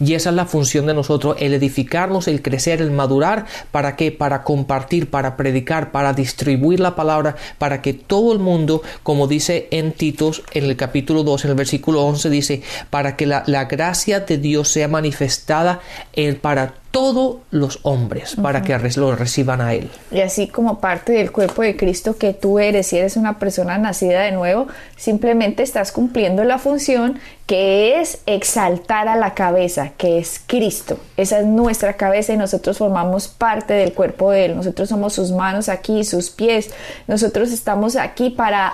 Y 0.01 0.15
esa 0.15 0.31
es 0.31 0.37
la 0.37 0.47
función 0.47 0.87
de 0.87 0.95
nosotros, 0.95 1.37
el 1.41 1.55
edificarnos, 1.55 2.29
el 2.29 2.43
crecer, 2.43 2.81
el 2.81 2.91
madurar, 2.91 3.47
¿para 3.71 3.97
qué? 3.97 4.13
Para 4.13 4.43
compartir, 4.43 5.11
para 5.11 5.37
predicar, 5.37 5.93
para 5.93 6.13
distribuir 6.13 6.81
la 6.81 6.95
palabra, 6.95 7.37
para 7.59 7.83
que 7.83 7.95
todo 7.95 8.33
el 8.33 8.39
mundo, 8.39 8.83
como 9.03 9.27
dice 9.27 9.69
en 9.71 9.93
Titos, 9.93 10.43
en 10.53 10.65
el 10.65 10.77
capítulo 10.77 11.23
2, 11.23 11.45
en 11.45 11.51
el 11.51 11.57
versículo 11.57 12.05
11, 12.05 12.31
dice, 12.31 12.63
para 12.91 13.17
que 13.17 13.27
la, 13.27 13.45
la 13.47 13.65
gracia 13.65 14.21
de 14.21 14.39
Dios 14.39 14.69
sea 14.69 14.89
manifestada 14.89 15.81
en, 16.13 16.37
para 16.37 16.75
todos 16.97 17.41
los 17.51 17.81
hombres 17.83 18.37
para 18.37 18.63
que 18.63 18.75
lo 18.97 19.15
reciban 19.15 19.61
a 19.61 19.75
Él. 19.75 19.91
Y 20.11 20.23
así 20.23 20.49
como 20.49 20.81
parte 20.81 21.13
del 21.13 21.31
cuerpo 21.31 21.61
de 21.61 21.77
Cristo 21.77 22.17
que 22.17 22.33
tú 22.33 22.59
eres, 22.59 22.87
si 22.87 22.97
eres 22.97 23.19
una 23.19 23.39
persona 23.39 23.77
nacida 23.77 24.23
de 24.23 24.33
nuevo, 24.33 24.69
simplemente 24.97 25.63
estás 25.63 25.93
cumpliendo 25.93 26.43
la 26.45 26.57
función 26.57 27.19
que 27.45 28.01
es 28.01 28.21
exaltar 28.25 29.09
a 29.09 29.17
la 29.17 29.35
cabeza, 29.35 29.91
que 29.99 30.17
es 30.17 30.41
Cristo. 30.47 30.99
Esa 31.19 31.41
es 31.41 31.45
nuestra 31.45 31.99
cabeza 31.99 32.33
y 32.33 32.39
nosotros 32.39 32.79
formamos 32.79 33.29
parte 33.29 33.75
del 33.75 33.93
cuerpo 33.93 34.31
de 34.31 34.47
Él. 34.47 34.57
Nosotros 34.57 34.89
somos 34.89 35.13
sus 35.13 35.33
manos 35.33 35.69
aquí, 35.69 36.03
sus 36.03 36.31
pies. 36.31 36.71
Nosotros 37.09 37.53
estamos 37.53 37.97
aquí 37.97 38.31
para 38.31 38.73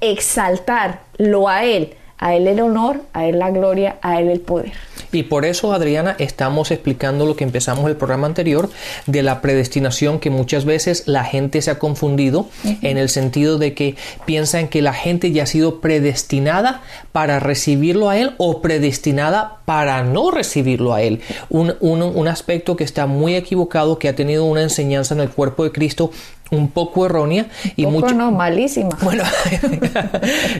exaltarlo 0.00 1.48
a 1.48 1.64
Él. 1.64 1.96
A 2.18 2.34
Él 2.34 2.46
el 2.46 2.60
honor, 2.60 3.02
a 3.12 3.26
Él 3.26 3.38
la 3.38 3.50
gloria, 3.50 3.96
a 4.02 4.20
Él 4.20 4.28
el 4.28 4.40
poder. 4.40 4.72
Y 5.10 5.22
por 5.22 5.46
eso, 5.46 5.72
Adriana, 5.72 6.16
estamos 6.18 6.70
explicando 6.70 7.24
lo 7.24 7.34
que 7.34 7.44
empezamos 7.44 7.88
el 7.88 7.96
programa 7.96 8.26
anterior 8.26 8.68
de 9.06 9.22
la 9.22 9.40
predestinación 9.40 10.18
que 10.18 10.28
muchas 10.28 10.64
veces 10.66 11.04
la 11.06 11.24
gente 11.24 11.62
se 11.62 11.70
ha 11.70 11.78
confundido 11.78 12.48
en 12.82 12.98
el 12.98 13.08
sentido 13.08 13.58
de 13.58 13.72
que 13.72 13.96
piensan 14.26 14.68
que 14.68 14.82
la 14.82 14.92
gente 14.92 15.32
ya 15.32 15.44
ha 15.44 15.46
sido 15.46 15.80
predestinada 15.80 16.82
para 17.12 17.40
recibirlo 17.40 18.10
a 18.10 18.18
Él 18.18 18.34
o 18.36 18.60
predestinada 18.60 19.58
para 19.64 20.02
no 20.02 20.30
recibirlo 20.30 20.92
a 20.92 21.00
Él. 21.00 21.20
Un, 21.48 21.74
un 21.80 22.28
aspecto 22.28 22.76
que 22.76 22.84
está 22.84 23.06
muy 23.06 23.34
equivocado, 23.34 23.98
que 23.98 24.08
ha 24.08 24.14
tenido 24.14 24.44
una 24.44 24.62
enseñanza 24.62 25.14
en 25.14 25.20
el 25.20 25.30
cuerpo 25.30 25.64
de 25.64 25.72
Cristo 25.72 26.10
un 26.50 26.68
poco 26.70 27.06
errónea 27.06 27.46
y 27.76 27.86
mucho 27.86 28.14
no, 28.14 28.30
malísima. 28.30 28.90
Bueno, 29.08 29.24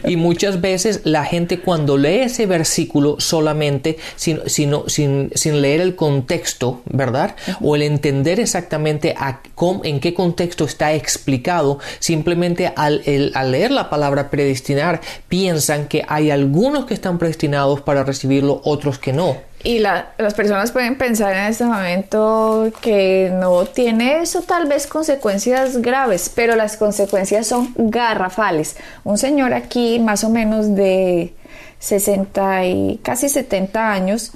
y 0.07 0.17
muchas 0.17 0.61
veces 0.61 1.03
la 1.05 1.25
gente 1.25 1.61
cuando 1.61 1.97
lee 1.97 2.21
ese 2.21 2.47
versículo 2.47 3.17
solamente 3.19 3.99
sin, 4.17 4.41
sin, 4.49 5.31
sin 5.35 5.63
leer 5.63 5.81
el 5.81 5.97
contexto, 5.97 6.83
¿verdad? 6.87 7.37
O 7.61 7.77
el 7.77 7.83
entender 7.83 8.41
exactamente 8.41 9.15
a 9.19 9.41
en 9.85 10.01
qué 10.01 10.15
contexto 10.15 10.65
está 10.65 10.93
explicado, 10.95 11.79
simplemente 11.99 12.73
al, 12.75 13.03
al 13.35 13.53
leer 13.53 13.71
la 13.71 13.91
palabra 13.91 14.31
predestinar 14.31 15.01
piensan 15.29 15.89
que 15.89 16.05
hay 16.09 16.31
algunos 16.31 16.87
que 16.87 16.95
están 16.95 17.19
predestinados 17.19 17.81
para 17.81 18.05
recibirlo, 18.05 18.61
otros 18.65 18.99
que 18.99 19.13
no. 19.13 19.48
Y 19.65 19.81
las 19.81 20.35
personas 20.35 20.71
pueden 20.71 20.97
pensar 20.97 21.35
en 21.35 21.47
este 21.47 21.65
momento 21.65 22.71
que 22.81 23.31
no 23.35 23.67
tiene 23.67 24.21
eso 24.21 24.43
tal 24.43 24.69
vez 24.69 24.87
consecuencias 24.87 25.79
graves, 25.79 26.31
pero 26.33 26.55
las 26.55 26.77
consecuencias 26.77 27.49
son 27.49 27.75
garrafales. 27.77 28.77
Un 29.03 29.19
señor 29.19 29.55
aquí 29.55 29.99
más 29.99 30.23
o 30.23 30.31
menos 30.31 30.77
de 30.77 31.35
60 31.81 32.67
y 32.67 33.01
casi 33.03 33.29
70 33.29 33.93
años, 33.93 34.33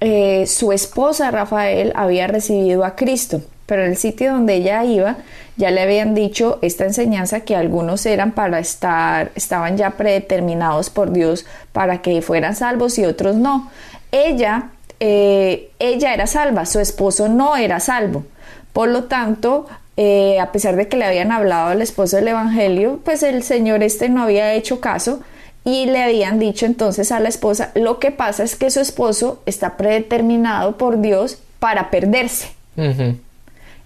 eh, 0.00 0.46
su 0.46 0.72
esposa 0.72 1.30
Rafael 1.32 1.92
había 1.96 2.28
recibido 2.28 2.84
a 2.84 2.94
Cristo, 2.94 3.42
pero 3.66 3.84
en 3.84 3.90
el 3.90 3.96
sitio 3.96 4.32
donde 4.32 4.54
ella 4.54 4.84
iba 4.84 5.18
ya 5.60 5.70
le 5.70 5.82
habían 5.82 6.14
dicho 6.14 6.58
esta 6.62 6.84
enseñanza 6.86 7.40
que 7.40 7.54
algunos 7.54 8.06
eran 8.06 8.32
para 8.32 8.58
estar, 8.58 9.30
estaban 9.34 9.76
ya 9.76 9.90
predeterminados 9.90 10.88
por 10.88 11.12
Dios 11.12 11.44
para 11.72 12.00
que 12.00 12.22
fueran 12.22 12.56
salvos 12.56 12.98
y 12.98 13.04
otros 13.04 13.36
no 13.36 13.70
ella, 14.12 14.70
eh, 14.98 15.70
ella 15.78 16.14
era 16.14 16.26
salva, 16.26 16.66
su 16.66 16.80
esposo 16.80 17.28
no 17.28 17.56
era 17.56 17.80
salvo. 17.80 18.24
Por 18.72 18.88
lo 18.88 19.04
tanto, 19.04 19.66
eh, 19.96 20.38
a 20.40 20.52
pesar 20.52 20.76
de 20.76 20.88
que 20.88 20.96
le 20.96 21.04
habían 21.04 21.32
hablado 21.32 21.68
al 21.68 21.82
esposo 21.82 22.16
del 22.16 22.28
Evangelio, 22.28 23.00
pues 23.04 23.22
el 23.22 23.42
señor 23.42 23.82
este 23.82 24.08
no 24.08 24.22
había 24.22 24.54
hecho 24.54 24.80
caso 24.80 25.20
y 25.64 25.86
le 25.86 26.02
habían 26.02 26.38
dicho 26.38 26.66
entonces 26.66 27.12
a 27.12 27.20
la 27.20 27.28
esposa, 27.28 27.70
lo 27.74 27.98
que 27.98 28.10
pasa 28.10 28.42
es 28.42 28.56
que 28.56 28.70
su 28.70 28.80
esposo 28.80 29.42
está 29.46 29.76
predeterminado 29.76 30.78
por 30.78 31.00
Dios 31.00 31.38
para 31.58 31.90
perderse. 31.90 32.48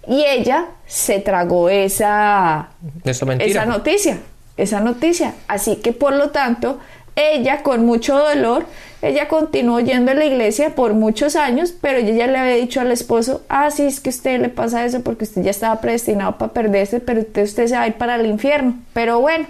Y 0.07 0.23
ella 0.23 0.67
se 0.87 1.19
tragó 1.19 1.67
esa, 1.69 2.69
esa 3.03 3.65
noticia, 3.65 4.19
esa 4.55 4.79
noticia. 4.79 5.33
Así 5.49 5.77
que 5.77 5.91
por 5.91 6.13
lo 6.13 6.29
tanto, 6.29 6.79
ella 7.15 7.63
con 7.63 7.85
mucho 7.85 8.17
dolor 8.17 8.65
ella 9.05 9.27
continuó 9.27 9.79
yendo 9.81 10.11
a 10.11 10.15
la 10.15 10.25
iglesia 10.25 10.73
por 10.73 10.95
muchos 10.95 11.35
años, 11.35 11.71
pero 11.79 11.99
ella 11.99 12.11
ya 12.13 12.25
le 12.27 12.39
había 12.39 12.55
dicho 12.55 12.81
al 12.81 12.91
esposo, 12.91 13.43
ah, 13.49 13.69
sí, 13.69 13.83
es 13.83 13.99
que 13.99 14.09
a 14.09 14.13
usted 14.13 14.41
le 14.41 14.49
pasa 14.49 14.83
eso 14.83 15.01
porque 15.01 15.25
usted 15.25 15.43
ya 15.43 15.51
estaba 15.51 15.79
predestinado 15.79 16.39
para 16.39 16.53
perderse, 16.53 16.99
pero 16.99 17.21
usted, 17.21 17.43
usted 17.43 17.67
se 17.67 17.75
va 17.75 17.83
a 17.83 17.87
ir 17.87 17.93
para 17.93 18.15
el 18.15 18.25
infierno. 18.25 18.79
Pero 18.93 19.19
bueno. 19.19 19.45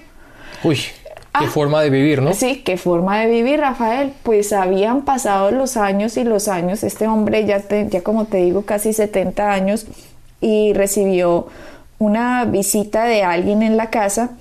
Uy, 0.61 0.75
qué 0.75 1.13
ah, 1.31 1.47
forma 1.47 1.81
de 1.81 1.89
vivir, 1.89 2.21
¿no? 2.21 2.33
Sí, 2.33 2.63
qué 2.65 2.75
forma 2.75 3.21
de 3.21 3.27
vivir, 3.27 3.61
Rafael. 3.61 4.11
Pues 4.23 4.51
habían 4.51 5.03
pasado 5.03 5.51
los 5.51 5.77
años 5.77 6.17
y 6.17 6.25
los 6.25 6.49
años. 6.49 6.83
Este 6.83 7.07
hombre 7.07 7.45
ya, 7.45 7.63
ya 7.69 8.01
como 8.03 8.25
te 8.25 8.37
digo, 8.39 8.63
casi 8.63 8.91
70 8.91 9.53
años 9.53 9.85
y 10.41 10.73
recibió 10.73 11.47
una 11.97 12.43
visita 12.43 13.05
de 13.05 13.23
alguien 13.23 13.63
en 13.63 13.77
la 13.77 13.89
casa 13.89 14.31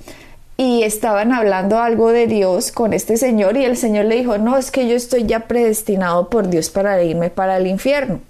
y 0.56 0.84
estaban 0.84 1.32
hablando 1.32 1.78
algo 1.80 2.12
de 2.12 2.26
Dios 2.26 2.70
con 2.70 2.92
este 2.92 3.16
señor 3.16 3.56
y 3.56 3.64
el 3.64 3.76
señor 3.76 4.04
le 4.04 4.16
dijo, 4.16 4.38
no, 4.38 4.56
es 4.56 4.70
que 4.70 4.86
yo 4.88 4.94
estoy 4.94 5.24
ya 5.26 5.40
predestinado 5.48 6.30
por 6.30 6.48
Dios 6.48 6.70
para 6.70 7.02
irme 7.02 7.30
para 7.30 7.56
el 7.56 7.66
infierno. 7.66 8.20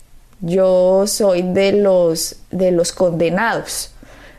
Yo 0.41 1.07
soy 1.07 1.43
de 1.43 1.73
los, 1.73 2.37
de 2.51 2.71
los 2.71 2.93
condenados. 2.93 3.93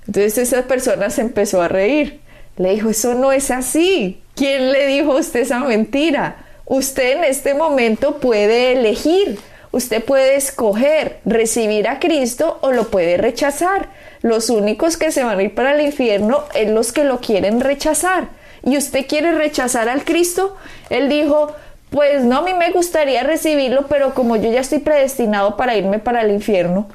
Entonces 0.08 0.38
esa 0.38 0.64
persona 0.64 1.10
se 1.10 1.22
empezó 1.22 1.62
a 1.62 1.68
reír. 1.68 2.22
Le 2.58 2.72
dijo, 2.72 2.90
eso 2.90 3.14
no 3.14 3.32
es 3.32 3.52
así. 3.52 4.22
¿Quién 4.36 4.72
le 4.72 4.88
dijo 4.88 5.14
a 5.14 5.20
usted 5.20 5.42
esa 5.42 5.60
mentira? 5.60 6.46
Usted 6.66 7.18
en 7.18 7.24
este 7.24 7.54
momento 7.54 8.18
puede 8.18 8.74
elegir, 8.74 9.40
usted 9.76 10.02
puede 10.02 10.38
escoger 10.38 11.20
recibir 11.26 11.90
a 11.90 12.00
Cristo 12.00 12.60
o 12.62 12.72
lo 12.72 12.88
puede 12.88 13.18
rechazar. 13.18 13.90
Los 14.22 14.50
únicos 14.50 14.96
que 14.96 15.12
se 15.12 15.26
van 15.26 15.38
a 15.38 15.44
ir 15.44 15.54
para 15.54 15.76
el 15.76 15.82
infierno 15.82 16.46
es 16.54 16.70
los 16.70 16.94
que 16.94 17.04
lo 17.04 17.20
quieren 17.20 17.60
rechazar. 17.60 18.30
¿Y 18.64 18.78
usted 18.78 19.06
quiere 19.06 19.34
rechazar 19.34 19.90
al 19.90 20.06
Cristo? 20.06 20.56
Él 20.90 21.10
dijo, 21.10 21.54
pues 21.90 22.24
no, 22.24 22.38
a 22.38 22.42
mí 22.44 22.54
me 22.54 22.72
gustaría 22.72 23.24
recibirlo, 23.24 23.88
pero 23.88 24.14
como 24.14 24.38
yo 24.38 24.50
ya 24.50 24.62
estoy 24.62 24.80
predestinado 24.80 25.58
para 25.58 25.76
irme 25.76 26.00
para 26.00 26.22
el 26.22 26.32
infierno, 26.32 26.88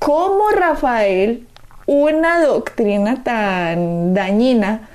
¿cómo 0.00 0.50
Rafael, 0.50 1.46
una 1.86 2.44
doctrina 2.44 3.22
tan 3.22 4.14
dañina, 4.14 4.88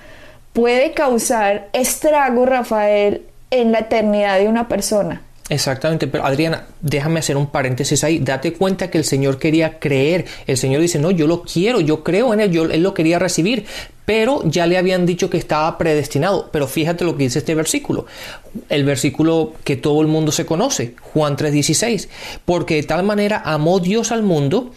puede 0.52 0.92
causar 0.92 1.70
estrago, 1.72 2.46
Rafael, 2.46 3.22
en 3.52 3.72
la 3.72 3.80
eternidad 3.80 4.38
de 4.38 4.50
una 4.50 4.68
persona? 4.68 5.22
Exactamente, 5.48 6.08
pero 6.08 6.25
Adriana, 6.25 6.66
déjame 6.82 7.20
hacer 7.20 7.38
un 7.38 7.48
paréntesis 7.48 8.04
ahí. 8.04 8.18
Date 8.18 8.54
cuenta 8.54 8.90
que 8.90 8.98
el 8.98 9.04
Señor 9.04 9.38
quería 9.38 9.78
creer. 9.78 10.25
El 10.48 10.58
Señor 10.58 10.82
dice, 10.82 10.98
no, 10.98 11.12
yo 11.12 11.28
lo 11.28 11.44
quiero, 11.44 11.82
yo 11.82 12.04
creo 12.04 12.34
en 12.34 12.40
él, 12.40 12.52
yo, 12.52 12.64
él 12.64 12.82
lo 12.82 12.96
quería 12.96 13.20
recibir, 13.20 13.66
pero 14.06 14.42
ya 14.46 14.66
le 14.66 14.75
habían 14.75 15.06
dicho 15.06 15.30
que 15.30 15.38
estaba 15.38 15.78
predestinado. 15.78 16.50
Pero 16.52 16.66
fíjate 16.68 17.06
lo 17.06 17.16
que 17.16 17.25
dice 17.25 17.40
este 17.40 17.54
versículo, 17.54 18.08
el 18.70 18.86
versículo 18.86 19.54
que 19.64 19.75
todo 19.75 20.02
el 20.02 20.08
mundo 20.08 20.32
se 20.32 20.48
conoce, 20.48 20.96
Juan 21.14 21.38
3:16, 21.38 22.10
porque 22.46 22.75
de 22.75 22.84
tal 22.84 23.04
manera 23.04 23.44
amó 23.46 23.80
Dios 23.80 24.12
al 24.12 24.24
mundo 24.24 24.72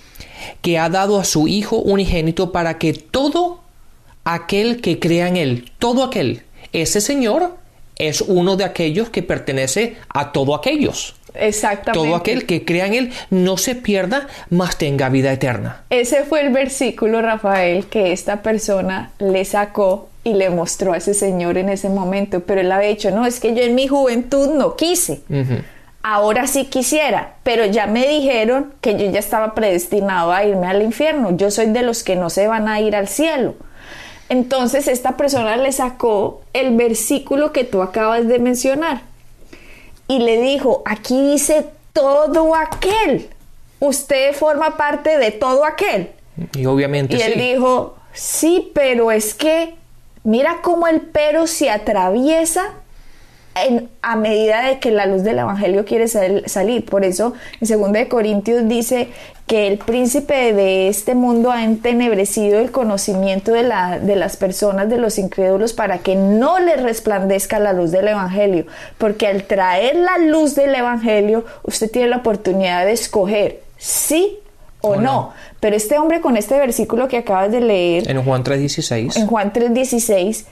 que 0.60 0.78
ha 0.78 0.90
dado 0.90 1.18
a 1.18 1.24
su 1.24 1.48
Hijo 1.48 1.78
unigénito 1.78 2.52
para 2.52 2.76
que 2.76 2.92
todo 2.92 3.62
aquel 4.24 4.82
que 4.82 4.98
crea 4.98 5.28
en 5.28 5.38
él, 5.38 5.72
todo 5.78 6.04
aquel, 6.04 6.42
ese 6.74 7.00
Señor, 7.00 7.56
es 7.98 8.20
uno 8.20 8.56
de 8.56 8.64
aquellos 8.64 9.10
que 9.10 9.22
pertenece 9.22 9.96
a 10.08 10.32
todo 10.32 10.54
aquellos. 10.54 11.14
Exactamente. 11.34 11.92
Todo 11.92 12.16
aquel 12.16 12.46
que 12.46 12.64
crea 12.64 12.86
en 12.86 12.94
Él 12.94 13.12
no 13.30 13.56
se 13.56 13.74
pierda, 13.74 14.26
mas 14.50 14.78
tenga 14.78 15.08
vida 15.08 15.32
eterna. 15.32 15.82
Ese 15.90 16.24
fue 16.24 16.40
el 16.40 16.52
versículo, 16.52 17.22
Rafael, 17.22 17.86
que 17.86 18.12
esta 18.12 18.42
persona 18.42 19.10
le 19.18 19.44
sacó 19.44 20.08
y 20.24 20.34
le 20.34 20.50
mostró 20.50 20.92
a 20.92 20.96
ese 20.96 21.14
señor 21.14 21.58
en 21.58 21.68
ese 21.68 21.88
momento. 21.88 22.40
Pero 22.40 22.60
él 22.60 22.72
había 22.72 22.88
dicho, 22.88 23.10
no, 23.10 23.26
es 23.26 23.40
que 23.40 23.54
yo 23.54 23.62
en 23.62 23.74
mi 23.74 23.88
juventud 23.88 24.54
no 24.54 24.76
quise. 24.76 25.20
Ahora 26.02 26.46
sí 26.46 26.66
quisiera, 26.66 27.34
pero 27.42 27.66
ya 27.66 27.86
me 27.86 28.06
dijeron 28.06 28.72
que 28.80 28.96
yo 28.96 29.10
ya 29.10 29.18
estaba 29.18 29.54
predestinado 29.54 30.32
a 30.32 30.44
irme 30.44 30.66
al 30.66 30.82
infierno. 30.82 31.36
Yo 31.36 31.50
soy 31.50 31.66
de 31.66 31.82
los 31.82 32.02
que 32.02 32.16
no 32.16 32.30
se 32.30 32.46
van 32.46 32.68
a 32.68 32.80
ir 32.80 32.94
al 32.96 33.08
cielo. 33.08 33.54
Entonces 34.28 34.88
esta 34.88 35.16
persona 35.16 35.56
le 35.56 35.72
sacó 35.72 36.42
el 36.52 36.76
versículo 36.76 37.52
que 37.52 37.64
tú 37.64 37.82
acabas 37.82 38.28
de 38.28 38.38
mencionar 38.38 39.02
y 40.06 40.18
le 40.20 40.40
dijo, 40.40 40.82
aquí 40.84 41.20
dice 41.30 41.66
todo 41.92 42.54
aquel. 42.54 43.28
Usted 43.80 44.34
forma 44.34 44.76
parte 44.76 45.18
de 45.18 45.30
todo 45.30 45.64
aquel. 45.64 46.10
Y 46.54 46.66
obviamente 46.66 47.16
y 47.16 47.20
él 47.20 47.38
dijo, 47.38 47.96
sí, 48.12 48.70
pero 48.74 49.12
es 49.12 49.34
que 49.34 49.74
mira 50.24 50.58
cómo 50.62 50.86
el 50.88 51.00
pero 51.00 51.46
se 51.46 51.70
atraviesa 51.70 52.74
a 54.02 54.16
medida 54.16 54.62
de 54.62 54.78
que 54.78 54.90
la 54.90 55.06
luz 55.06 55.22
del 55.22 55.38
Evangelio 55.38 55.84
quiere 55.84 56.08
salir. 56.08 56.84
Por 56.84 57.04
eso 57.04 57.34
en 57.60 57.68
2 57.68 58.06
Corintios 58.08 58.68
dice 58.68 59.08
que 59.46 59.66
el 59.66 59.78
príncipe 59.78 60.52
de 60.52 60.88
este 60.88 61.14
mundo 61.14 61.50
ha 61.50 61.64
entenebrecido 61.64 62.60
el 62.60 62.70
conocimiento 62.70 63.52
de, 63.52 63.62
la, 63.62 63.98
de 63.98 64.16
las 64.16 64.36
personas, 64.36 64.88
de 64.88 64.98
los 64.98 65.18
incrédulos, 65.18 65.72
para 65.72 65.98
que 65.98 66.16
no 66.16 66.58
les 66.58 66.82
resplandezca 66.82 67.58
la 67.58 67.72
luz 67.72 67.90
del 67.90 68.08
Evangelio. 68.08 68.66
Porque 68.98 69.26
al 69.26 69.44
traer 69.44 69.96
la 69.96 70.18
luz 70.18 70.54
del 70.54 70.74
Evangelio, 70.74 71.44
usted 71.62 71.90
tiene 71.90 72.08
la 72.08 72.18
oportunidad 72.18 72.84
de 72.84 72.92
escoger 72.92 73.62
sí 73.78 74.38
o, 74.80 74.96
no. 74.96 75.32
Pero 75.60 75.76
este 75.76 75.98
hombre 75.98 76.20
con 76.20 76.36
este 76.36 76.56
versículo 76.56 77.08
que 77.08 77.16
acabas 77.16 77.50
de 77.50 77.60
leer... 77.60 78.10
En 78.10 78.22
Juan 78.22 78.44
3.16. 78.44 79.16
En 79.16 79.26
Juan 79.26 79.52
3.16 79.52 80.44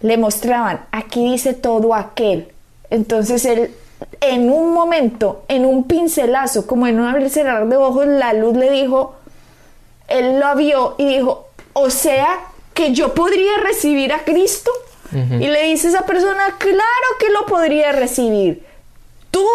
le 0.00 0.18
mostraban, 0.18 0.80
aquí 0.92 1.30
dice 1.30 1.54
todo 1.54 1.94
aquel. 1.94 2.48
Entonces 2.94 3.44
él, 3.44 3.74
en 4.20 4.52
un 4.52 4.72
momento, 4.72 5.44
en 5.48 5.66
un 5.66 5.88
pincelazo, 5.88 6.64
como 6.64 6.86
en 6.86 7.00
un 7.00 7.06
abrir 7.06 7.28
cerrar 7.28 7.66
de 7.68 7.76
ojos, 7.76 8.06
la 8.06 8.32
luz 8.34 8.56
le 8.56 8.70
dijo, 8.70 9.16
él 10.06 10.38
lo 10.38 10.54
vio 10.54 10.94
y 10.96 11.06
dijo, 11.06 11.48
o 11.72 11.90
sea, 11.90 12.38
que 12.72 12.92
yo 12.92 13.12
podría 13.12 13.58
recibir 13.64 14.12
a 14.12 14.20
Cristo. 14.20 14.70
Y 15.12 15.46
le 15.46 15.64
dice 15.64 15.88
a 15.88 15.90
esa 15.90 16.06
persona, 16.06 16.56
claro 16.58 17.08
que 17.20 17.30
lo 17.30 17.46
podría 17.46 17.92
recibir. 17.92 18.64
Tú 19.30 19.46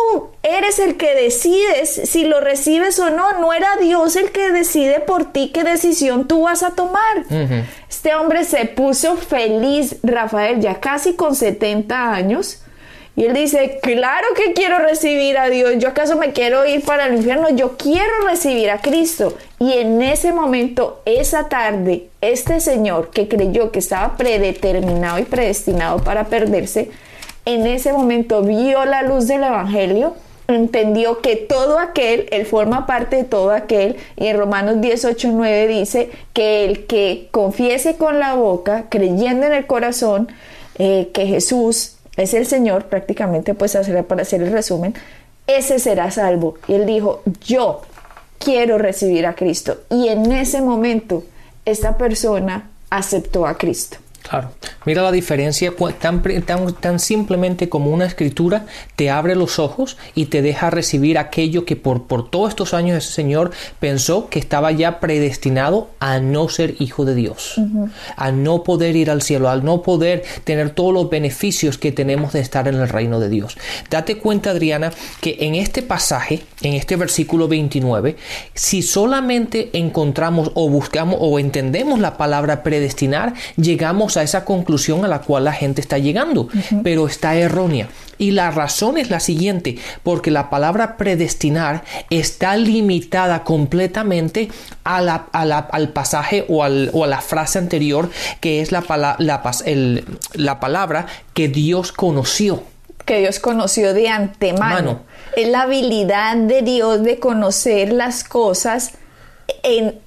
eres 0.41 0.79
el 0.79 0.95
que 0.95 1.15
decides 1.15 2.01
si 2.09 2.23
lo 2.23 2.39
recibes 2.39 2.97
o 2.99 3.09
no. 3.09 3.39
No 3.39 3.51
era 3.51 3.75
Dios 3.77 4.15
el 4.15 4.31
que 4.31 4.51
decide 4.51 5.01
por 5.01 5.33
ti 5.33 5.51
qué 5.53 5.65
decisión 5.65 6.27
tú 6.27 6.43
vas 6.43 6.63
a 6.63 6.71
tomar. 6.71 7.25
Este 7.89 8.15
hombre 8.15 8.45
se 8.45 8.65
puso 8.65 9.17
feliz, 9.17 9.97
Rafael, 10.01 10.61
ya 10.61 10.79
casi 10.79 11.13
con 11.13 11.35
70 11.35 12.13
años. 12.13 12.61
Y 13.15 13.25
él 13.25 13.33
dice, 13.33 13.79
claro 13.81 14.27
que 14.35 14.53
quiero 14.53 14.79
recibir 14.79 15.37
a 15.37 15.49
Dios. 15.49 15.73
¿Yo 15.77 15.89
acaso 15.89 16.15
me 16.15 16.31
quiero 16.31 16.65
ir 16.65 16.85
para 16.85 17.07
el 17.07 17.15
infierno? 17.15 17.49
Yo 17.49 17.75
quiero 17.77 18.11
recibir 18.25 18.69
a 18.69 18.79
Cristo. 18.79 19.37
Y 19.59 19.73
en 19.73 20.01
ese 20.01 20.31
momento, 20.31 21.01
esa 21.05 21.49
tarde, 21.49 22.07
este 22.21 22.61
señor 22.61 23.09
que 23.09 23.27
creyó 23.27 23.71
que 23.71 23.79
estaba 23.79 24.15
predeterminado 24.15 25.19
y 25.19 25.23
predestinado 25.23 26.01
para 26.01 26.25
perderse, 26.25 26.91
en 27.45 27.67
ese 27.67 27.91
momento 27.91 28.41
vio 28.41 28.85
la 28.85 29.01
luz 29.01 29.27
del 29.27 29.43
Evangelio, 29.43 30.15
entendió 30.47 31.19
que 31.19 31.35
todo 31.35 31.79
aquel, 31.79 32.27
él 32.31 32.45
forma 32.45 32.85
parte 32.85 33.17
de 33.17 33.23
todo 33.23 33.51
aquel, 33.51 33.97
y 34.17 34.27
en 34.27 34.37
Romanos 34.37 34.81
18, 34.81 35.29
9 35.31 35.67
dice 35.67 36.09
que 36.33 36.65
el 36.65 36.85
que 36.85 37.27
confiese 37.31 37.97
con 37.97 38.19
la 38.19 38.35
boca, 38.35 38.85
creyendo 38.89 39.45
en 39.45 39.53
el 39.53 39.67
corazón, 39.67 40.29
eh, 40.77 41.09
que 41.13 41.25
Jesús 41.27 41.98
es 42.19 42.33
el 42.33 42.45
Señor, 42.45 42.85
prácticamente 42.85 43.53
pues 43.53 43.77
para 44.07 44.21
hacer 44.21 44.41
el 44.41 44.51
resumen, 44.51 44.93
ese 45.47 45.79
será 45.79 46.11
salvo. 46.11 46.55
Y 46.67 46.73
él 46.73 46.85
dijo, 46.85 47.23
yo 47.45 47.81
quiero 48.37 48.77
recibir 48.77 49.25
a 49.25 49.35
Cristo. 49.35 49.81
Y 49.89 50.07
en 50.09 50.31
ese 50.31 50.61
momento, 50.61 51.23
esta 51.65 51.97
persona 51.97 52.69
aceptó 52.89 53.45
a 53.45 53.57
Cristo. 53.57 53.97
Claro. 54.29 54.51
Mira 54.85 55.01
la 55.01 55.11
diferencia, 55.11 55.73
tan, 55.99 56.21
tan, 56.79 56.99
simplemente 56.99 57.67
como 57.67 57.89
una 57.89 58.05
escritura 58.05 58.65
te 58.95 59.09
abre 59.09 59.35
los 59.35 59.57
ojos 59.57 59.97
y 60.13 60.27
te 60.27 60.41
deja 60.41 60.69
recibir 60.69 61.17
aquello 61.17 61.65
que 61.65 61.75
por, 61.75 62.03
por 62.03 62.29
todos 62.29 62.49
estos 62.49 62.73
años 62.73 62.97
ese 62.97 63.11
Señor 63.11 63.51
pensó 63.79 64.29
que 64.29 64.37
estaba 64.37 64.71
ya 64.71 64.99
predestinado 64.99 65.89
a 65.99 66.19
no 66.19 66.47
ser 66.47 66.75
hijo 66.79 67.05
de 67.05 67.15
Dios, 67.15 67.59
a 68.15 68.31
no 68.31 68.63
poder 68.63 68.95
ir 68.95 69.09
al 69.09 69.23
cielo, 69.23 69.49
al 69.49 69.65
no 69.65 69.81
poder 69.81 70.23
tener 70.43 70.69
todos 70.69 70.93
los 70.93 71.09
beneficios 71.09 71.77
que 71.77 71.91
tenemos 71.91 72.33
de 72.33 72.39
estar 72.39 72.67
en 72.67 72.75
el 72.75 72.87
reino 72.87 73.19
de 73.19 73.29
Dios. 73.29 73.57
Date 73.89 74.17
cuenta, 74.17 74.51
Adriana, 74.51 74.91
que 75.21 75.37
en 75.41 75.55
este 75.55 75.81
pasaje, 75.81 76.43
en 76.61 76.73
este 76.73 76.95
versículo 76.95 77.47
29, 77.47 78.15
si 78.53 78.83
solamente 78.83 79.71
encontramos 79.73 80.51
o 80.53 80.69
buscamos 80.69 81.17
o 81.19 81.39
entendemos 81.39 81.99
la 81.99 82.15
palabra 82.15 82.63
predestinar, 82.63 83.33
llegamos 83.57 84.17
a 84.17 84.18
esa 84.23 84.45
conclusión 84.45 85.05
a 85.05 85.07
la 85.07 85.21
cual 85.21 85.45
la 85.45 85.53
gente 85.53 85.81
está 85.81 85.97
llegando, 85.97 86.47
pero 86.83 87.07
está 87.07 87.35
errónea. 87.35 87.89
Y 88.17 88.31
la 88.31 88.51
razón 88.51 88.97
es 88.97 89.09
la 89.09 89.19
siguiente, 89.19 89.77
porque 90.03 90.29
la 90.29 90.49
palabra 90.49 90.97
predestinar 90.97 91.83
está 92.09 92.57
limitada 92.57 93.43
completamente 93.43 94.49
a 94.83 95.01
la, 95.01 95.27
al 95.31 95.89
pasaje 95.89 96.45
o, 96.49 96.65
o, 96.65 97.03
a 97.03 97.07
la 97.07 97.21
frase 97.21 97.59
anterior, 97.59 98.09
que 98.41 98.61
es 98.61 98.71
la, 98.71 98.83
la, 99.19 99.41
la 100.33 100.59
palabra 100.59 101.05
que 101.33 101.47
Dios 101.47 101.91
conoció. 101.91 102.63
Que 103.05 103.19
Dios 103.19 103.39
conoció 103.39 103.93
de 103.93 104.09
antemano. 104.09 105.01
Es 105.35 105.47
la 105.47 105.61
habilidad 105.61 106.35
de 106.35 106.61
Dios 106.61 107.01
de 107.03 107.19
conocer 107.19 107.93
las 107.93 108.23
cosas 108.23 108.91
en 109.63 109.99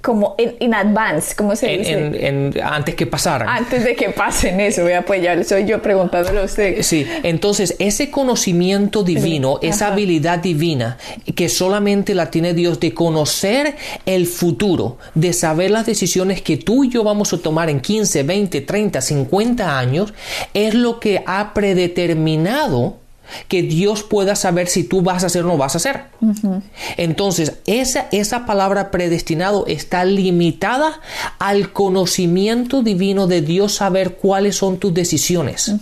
como 0.00 0.34
en 0.38 0.56
in 0.60 0.74
advance, 0.74 1.34
¿cómo 1.36 1.54
se 1.54 1.68
dice? 1.68 2.62
antes 2.62 2.94
que 2.94 3.06
pasaran. 3.06 3.48
Antes 3.48 3.84
de 3.84 3.94
que 3.94 4.08
pasen 4.10 4.60
eso, 4.60 4.84
vea, 4.84 5.04
pues 5.04 5.22
ya 5.22 5.42
soy 5.44 5.66
yo 5.66 5.82
preguntándole 5.82 6.40
a 6.40 6.44
usted. 6.44 6.82
Sí, 6.82 7.06
entonces 7.22 7.76
ese 7.78 8.10
conocimiento 8.10 9.02
divino, 9.02 9.58
esa 9.62 9.88
habilidad 9.88 10.38
divina 10.38 10.96
que 11.34 11.48
solamente 11.48 12.14
la 12.14 12.30
tiene 12.30 12.54
Dios 12.54 12.80
de 12.80 12.94
conocer 12.94 13.76
el 14.06 14.26
futuro, 14.26 14.98
de 15.14 15.32
saber 15.32 15.70
las 15.70 15.86
decisiones 15.86 16.40
que 16.40 16.56
tú 16.56 16.84
y 16.84 16.90
yo 16.90 17.04
vamos 17.04 17.32
a 17.32 17.38
tomar 17.38 17.68
en 17.68 17.80
15, 17.80 18.22
20, 18.22 18.60
30, 18.62 19.00
50 19.00 19.78
años, 19.78 20.14
es 20.54 20.74
lo 20.74 21.00
que 21.00 21.22
ha 21.26 21.52
predeterminado 21.52 22.99
que 23.48 23.62
Dios 23.62 24.02
pueda 24.02 24.34
saber 24.36 24.68
si 24.68 24.84
tú 24.84 25.02
vas 25.02 25.22
a 25.22 25.26
hacer 25.26 25.44
o 25.44 25.48
no 25.48 25.56
vas 25.56 25.74
a 25.74 25.78
hacer. 25.78 26.04
Entonces, 26.96 27.54
esa, 27.66 28.08
esa 28.12 28.46
palabra 28.46 28.90
predestinado 28.90 29.66
está 29.66 30.04
limitada 30.04 31.00
al 31.38 31.72
conocimiento 31.72 32.82
divino 32.82 33.26
de 33.26 33.42
Dios 33.42 33.74
saber 33.74 34.16
cuáles 34.16 34.56
son 34.56 34.78
tus 34.78 34.92
decisiones 34.94 35.72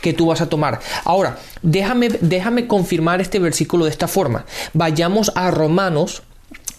que 0.00 0.12
tú 0.12 0.26
vas 0.26 0.40
a 0.40 0.48
tomar. 0.48 0.80
Ahora, 1.04 1.38
déjame, 1.62 2.08
déjame 2.20 2.66
confirmar 2.66 3.20
este 3.20 3.38
versículo 3.38 3.84
de 3.84 3.90
esta 3.90 4.08
forma. 4.08 4.44
Vayamos 4.72 5.32
a 5.34 5.50
Romanos 5.50 6.22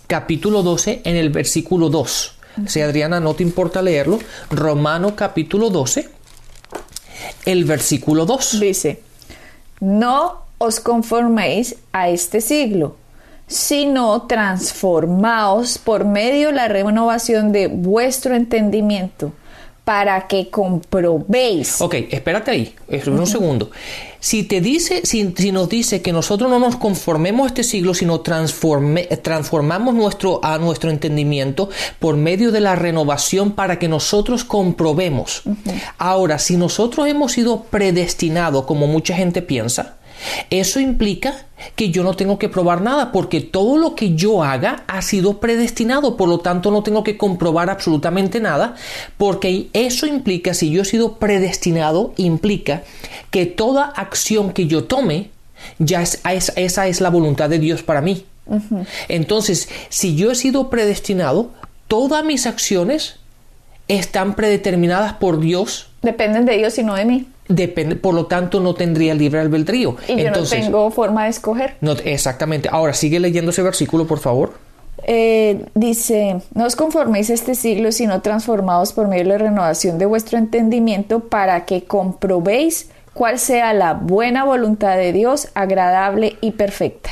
capítulo 0.08 0.64
12 0.64 1.02
en 1.06 1.16
el 1.16 1.30
versículo 1.30 1.90
2. 1.90 2.36
Si 2.68 2.82
Adriana 2.82 3.20
no 3.20 3.34
te 3.34 3.44
importa 3.44 3.82
leerlo, 3.82 4.20
Romano 4.50 5.16
capítulo 5.16 5.70
12, 5.70 6.10
el 7.46 7.66
versículo 7.66 8.26
2. 8.26 8.60
Dice, 8.60 9.02
no 9.82 10.44
os 10.60 10.80
conforméis 10.80 11.76
a 11.92 12.10
este 12.10 12.40
siglo, 12.40 12.96
sino 13.48 14.22
transformaos 14.22 15.78
por 15.78 16.06
medio 16.06 16.48
de 16.48 16.54
la 16.54 16.70
renovación 16.70 17.52
de 17.52 17.68
vuestro 17.68 18.36
entendimiento 18.36 19.34
para 19.92 20.26
que 20.26 20.50
comprobéis. 20.50 21.82
Ok, 21.82 21.96
espérate 22.12 22.50
ahí, 22.50 22.74
un 23.08 23.28
segundo. 23.28 23.72
Si 24.22 24.44
te 24.44 24.62
dice, 24.62 25.02
si, 25.04 25.52
nos 25.52 25.68
dice 25.68 26.02
que 26.02 26.14
nosotros 26.14 26.50
no 26.50 26.60
nos 26.60 26.78
conformemos 26.78 27.44
a 27.44 27.48
este 27.48 27.66
siglo, 27.66 27.94
sino 27.94 28.22
transformamos 28.22 29.94
nuestro, 29.94 30.40
a 30.46 30.58
nuestro 30.60 30.92
entendimiento 30.92 31.70
por 32.00 32.16
medio 32.16 32.54
de 32.54 32.62
la 32.62 32.78
renovación 32.78 33.52
para 33.52 33.80
que 33.80 33.90
nosotros 33.90 34.46
comprobemos. 34.46 35.44
Ahora, 35.98 36.40
si 36.40 36.56
nosotros 36.56 37.06
hemos 37.10 37.34
sido 37.34 37.64
predestinados, 37.64 38.64
como 38.64 38.88
mucha 38.88 39.14
gente 39.14 39.42
piensa, 39.42 39.98
eso 40.50 40.80
implica 40.80 41.46
que 41.76 41.90
yo 41.90 42.04
no 42.04 42.16
tengo 42.16 42.40
que 42.40 42.50
probar 42.50 42.82
nada 42.82 43.12
porque 43.12 43.42
todo 43.42 43.78
lo 43.78 43.96
que 43.96 44.16
yo 44.16 44.44
haga 44.44 44.84
ha 44.88 45.02
sido 45.02 45.40
predestinado, 45.40 46.18
por 46.18 46.28
lo 46.28 46.40
tanto 46.40 46.72
no 46.72 46.84
tengo 46.84 47.04
que 47.04 47.18
comprobar 47.18 47.70
absolutamente 47.70 48.40
nada 48.40 48.76
porque 49.18 49.70
eso 49.74 50.08
implica, 50.08 50.54
si 50.54 50.72
yo 50.72 50.82
he 50.82 50.86
sido 50.86 51.18
predestinado, 51.18 52.14
implica 52.18 52.84
que 53.30 53.46
toda 53.46 53.86
acción 53.86 54.54
que 54.54 54.68
yo 54.68 54.86
tome, 54.86 55.30
ya 55.80 56.02
es, 56.02 56.22
esa 56.24 56.88
es 56.88 57.02
la 57.02 57.10
voluntad 57.10 57.50
de 57.50 57.60
Dios 57.60 57.84
para 57.84 58.02
mí. 58.02 58.26
Entonces, 59.08 59.70
si 59.90 60.16
yo 60.16 60.32
he 60.32 60.36
sido 60.36 60.70
predestinado, 60.70 61.52
todas 61.88 62.26
mis 62.26 62.48
acciones 62.48 63.16
están 63.88 64.36
predeterminadas 64.36 65.14
por 65.14 65.40
Dios. 65.40 65.90
Dependen 66.02 66.46
de 66.46 66.58
Dios 66.58 66.78
y 66.78 66.84
no 66.84 66.96
de 66.96 67.06
mí. 67.06 67.28
Depende, 67.56 67.96
por 67.96 68.14
lo 68.14 68.28
tanto, 68.28 68.60
no 68.60 68.74
tendría 68.74 69.14
libre 69.14 69.42
albedrío. 69.42 69.98
Y 70.08 70.24
yo 70.24 70.32
no 70.32 70.44
tengo 70.44 70.90
forma 70.92 71.26
de 71.26 71.32
escoger. 71.32 71.76
No, 71.82 71.92
exactamente. 71.92 72.70
Ahora, 72.72 72.94
sigue 72.94 73.20
leyendo 73.20 73.52
ese 73.52 73.62
versículo, 73.62 74.08
por 74.08 74.20
favor. 74.20 74.54
Eh, 75.04 75.66
dice, 75.74 76.42
no 76.54 76.66
os 76.66 76.76
conforméis 76.76 77.30
este 77.30 77.56
siglo, 77.56 77.92
sino 77.92 78.22
transformados 78.22 78.94
por 78.94 79.08
medio 79.08 79.24
de 79.24 79.30
la 79.30 79.38
renovación 79.40 79.98
de 79.98 80.06
vuestro 80.06 80.38
entendimiento 80.38 81.22
para 81.22 81.66
que 81.66 81.84
comprobéis 81.84 82.90
cuál 83.14 83.40
sea 83.40 83.74
la 83.74 83.94
buena 83.94 84.46
voluntad 84.46 84.96
de 84.98 85.12
Dios, 85.12 85.50
agradable 85.56 86.38
y 86.40 86.52
perfecta. 86.52 87.10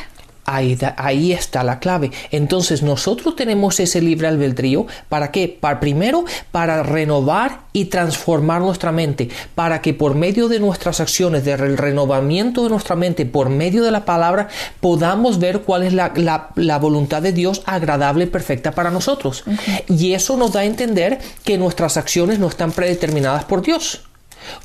Ahí, 0.52 0.78
ahí, 0.98 1.32
está 1.32 1.64
la 1.64 1.80
clave. 1.80 2.12
Entonces 2.32 2.82
nosotros 2.82 3.36
tenemos 3.36 3.80
ese 3.80 4.02
libre 4.02 4.28
albedrío. 4.28 4.88
¿Para 5.08 5.32
qué? 5.32 5.48
Para, 5.48 5.80
primero, 5.80 6.26
para 6.52 6.82
renovar 6.82 7.62
y 7.72 7.86
transformar 7.86 8.62
nuestra 8.62 8.92
mente. 8.92 9.30
Para 9.54 9.82
que 9.82 9.94
por 9.94 10.16
medio 10.16 10.48
de 10.48 10.60
nuestras 10.60 11.00
acciones, 11.00 11.46
del 11.46 11.78
renovamiento 11.78 12.64
de 12.64 12.70
nuestra 12.70 12.96
mente, 12.96 13.26
por 13.26 13.50
medio 13.50 13.84
de 13.84 13.92
la 13.92 14.06
palabra, 14.06 14.48
podamos 14.82 15.40
ver 15.40 15.62
cuál 15.62 15.84
es 15.84 15.94
la, 15.94 16.14
la, 16.56 16.78
voluntad 16.80 17.22
de 17.22 17.32
Dios 17.32 17.62
agradable 17.66 18.24
y 18.24 18.28
perfecta 18.28 18.72
para 18.72 18.90
nosotros. 18.90 19.44
Y 19.88 20.14
eso 20.14 20.36
nos 20.36 20.54
da 20.54 20.62
a 20.62 20.66
entender 20.66 21.20
que 21.44 21.58
nuestras 21.58 21.98
acciones 21.98 22.40
no 22.40 22.48
están 22.48 22.72
predeterminadas 22.72 23.44
por 23.44 23.62
Dios 23.62 24.02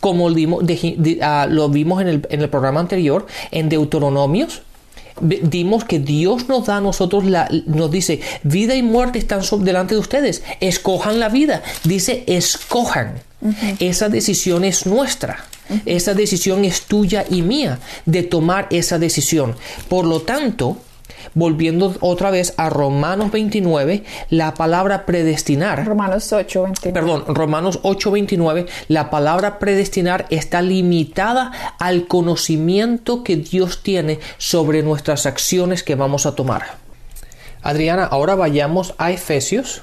como 0.01 0.29
ah, 1.20 1.47
lo 1.51 1.68
vimos 1.68 2.01
en 2.01 2.09
el, 2.09 2.27
en 2.31 2.40
el 2.40 2.49
programa 2.49 2.81
anterior, 2.81 3.27
en 3.51 3.68
Deuteronomios, 3.68 4.62
dimos 5.20 5.85
que 5.85 5.98
Dios 5.98 6.48
nos 6.48 6.66
da 6.66 6.79
a 6.79 6.81
nosotros 6.81 7.24
la, 7.24 7.48
nos 7.66 7.90
dice, 7.90 8.20
vida 8.42 8.74
y 8.74 8.83
muerte 8.83 9.18
están 9.18 9.42
delante 9.61 9.94
de 9.94 10.00
ustedes, 10.00 10.42
escojan 10.61 11.20
la 11.20 11.29
vida, 11.29 11.62
dice, 11.85 12.24
escojan. 12.27 13.22
Esa 13.79 14.09
decisión 14.09 14.64
es 14.64 14.87
nuestra. 14.87 15.44
Esa 15.87 16.14
decisión 16.14 16.64
es 16.64 16.83
tuya 16.83 17.24
y 17.29 17.42
mía 17.42 17.79
de 18.07 18.22
tomar 18.22 18.68
esa 18.70 18.98
decisión. 18.98 19.55
Por 19.88 20.07
lo 20.07 20.22
tanto, 20.22 20.79
volviendo 21.34 21.94
otra 22.00 22.30
vez 22.30 22.54
a 22.56 22.70
Romanos 22.70 23.30
29, 23.32 24.04
la 24.30 24.54
palabra 24.54 25.06
predestinar. 25.06 25.84
Romanos 25.86 26.32
8, 26.32 26.62
29. 26.62 26.92
Perdón, 26.92 27.34
Romanos 27.34 27.80
8, 27.82 28.10
29, 28.10 28.66
la 28.88 29.10
palabra 29.10 29.58
predestinar 29.58 30.26
está 30.30 30.62
limitada 30.62 31.52
al 31.78 32.06
conocimiento 32.06 33.24
que 33.24 33.36
Dios 33.36 33.82
tiene 33.82 34.20
sobre 34.38 34.82
nuestras 34.82 35.26
acciones 35.26 35.82
que 35.82 35.94
vamos 35.94 36.26
a 36.26 36.34
tomar. 36.34 36.78
Adriana, 37.62 38.04
ahora 38.04 38.34
vayamos 38.34 38.94
a 38.98 39.10
Efesios 39.10 39.82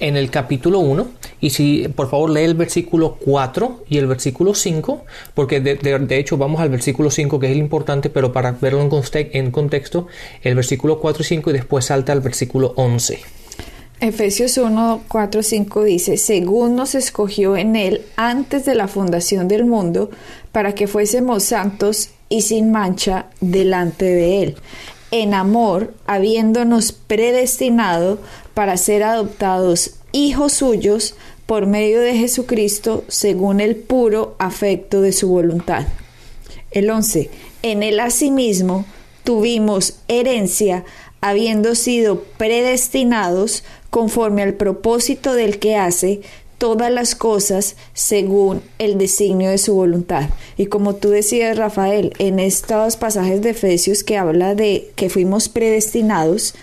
en 0.00 0.16
el 0.16 0.30
capítulo 0.30 0.80
1 0.80 1.08
y 1.40 1.50
si 1.50 1.88
por 1.88 2.10
favor 2.10 2.30
lee 2.30 2.42
el 2.42 2.54
versículo 2.54 3.16
4 3.24 3.84
y 3.88 3.98
el 3.98 4.06
versículo 4.06 4.54
5 4.54 5.04
porque 5.34 5.60
de, 5.60 6.18
hecho 6.18 6.36
vamos 6.36 6.60
al 6.60 6.70
versículo 6.70 7.10
5 7.10 7.38
que 7.38 7.46
es 7.46 7.52
el 7.52 7.58
importante 7.58 8.10
pero 8.10 8.32
para 8.32 8.52
verlo 8.52 8.80
en, 8.80 9.28
en 9.32 9.50
contexto 9.50 10.06
el 10.42 10.54
versículo 10.54 10.98
4 10.98 11.22
y 11.22 11.26
5 11.26 11.50
y 11.50 11.52
después 11.52 11.84
salta 11.84 12.12
al 12.12 12.20
versículo 12.20 12.72
11 12.76 13.20
Efesios 14.00 14.56
1, 14.56 15.02
4, 15.08 15.42
5 15.42 15.84
dice, 15.84 16.16
según 16.16 16.74
nos 16.74 16.94
escogió 16.94 17.58
en 17.58 17.76
él 17.76 18.00
antes 18.16 18.64
de 18.64 18.74
la 18.74 18.88
fundación 18.88 19.46
del 19.46 19.66
mundo, 19.66 20.10
para 20.52 20.74
que 20.74 20.86
fuésemos 20.86 21.42
santos 21.44 22.08
y 22.30 22.40
sin 22.40 22.72
mancha 22.72 23.26
delante 23.42 24.06
de 24.06 24.42
él, 24.42 24.56
en 25.10 25.34
amor, 25.34 25.92
habiéndonos 26.06 26.92
predestinado 26.92 28.20
para 28.60 28.76
ser 28.76 29.02
adoptados 29.02 29.92
hijos 30.12 30.52
suyos 30.52 31.14
por 31.46 31.66
medio 31.66 31.98
de 32.02 32.14
Jesucristo 32.14 33.04
según 33.08 33.58
el 33.58 33.74
puro 33.74 34.36
afecto 34.38 35.00
de 35.00 35.12
su 35.12 35.30
voluntad. 35.30 35.86
El 36.70 36.90
11. 36.90 37.30
En 37.62 37.82
él 37.82 37.98
asimismo 38.00 38.84
tuvimos 39.24 39.94
herencia, 40.08 40.84
habiendo 41.22 41.74
sido 41.74 42.22
predestinados 42.36 43.64
conforme 43.88 44.42
al 44.42 44.52
propósito 44.52 45.32
del 45.32 45.58
que 45.58 45.76
hace 45.76 46.20
todas 46.58 46.92
las 46.92 47.14
cosas 47.14 47.76
según 47.94 48.60
el 48.78 48.98
designio 48.98 49.48
de 49.48 49.56
su 49.56 49.72
voluntad. 49.72 50.28
Y 50.58 50.66
como 50.66 50.96
tú 50.96 51.08
decías, 51.08 51.56
Rafael, 51.56 52.12
en 52.18 52.38
estos 52.38 52.98
pasajes 52.98 53.40
de 53.40 53.50
Efesios 53.52 54.04
que 54.04 54.18
habla 54.18 54.54
de 54.54 54.90
que 54.96 55.08
fuimos 55.08 55.48
predestinados, 55.48 56.54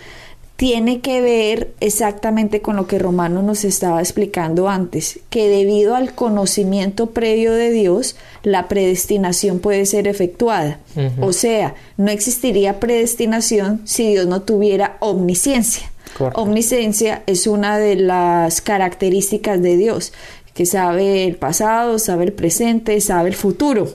tiene 0.58 1.02
que 1.02 1.22
ver 1.22 1.74
exactamente 1.80 2.62
con 2.62 2.76
lo 2.76 2.88
que 2.88 2.98
Romano 2.98 3.44
nos 3.44 3.64
estaba 3.64 4.02
explicando 4.02 4.68
antes, 4.68 5.20
que 5.30 5.48
debido 5.48 5.96
al 5.96 6.16
conocimiento 6.16 7.12
previo 7.12 7.54
de 7.54 7.70
Dios, 7.70 8.16
la 8.42 8.68
predestinación 8.68 9.60
puede 9.60 9.86
ser 9.86 10.08
efectuada. 10.08 10.80
O 11.22 11.32
sea, 11.32 11.76
no 11.98 12.10
existiría 12.10 12.80
predestinación 12.80 13.82
si 13.86 14.10
Dios 14.10 14.26
no 14.26 14.42
tuviera 14.42 14.98
omnisciencia. 15.00 15.92
Omnisciencia 16.34 17.22
es 17.28 17.46
una 17.46 17.78
de 17.78 17.96
las 17.96 18.60
características 18.62 19.62
de 19.62 19.78
Dios, 19.78 20.12
que 20.56 20.66
sabe 20.66 21.26
el 21.26 21.36
pasado, 21.36 22.00
sabe 22.00 22.26
el 22.26 22.34
presente, 22.34 23.00
sabe 23.00 23.30
el 23.30 23.36
futuro. 23.36 23.90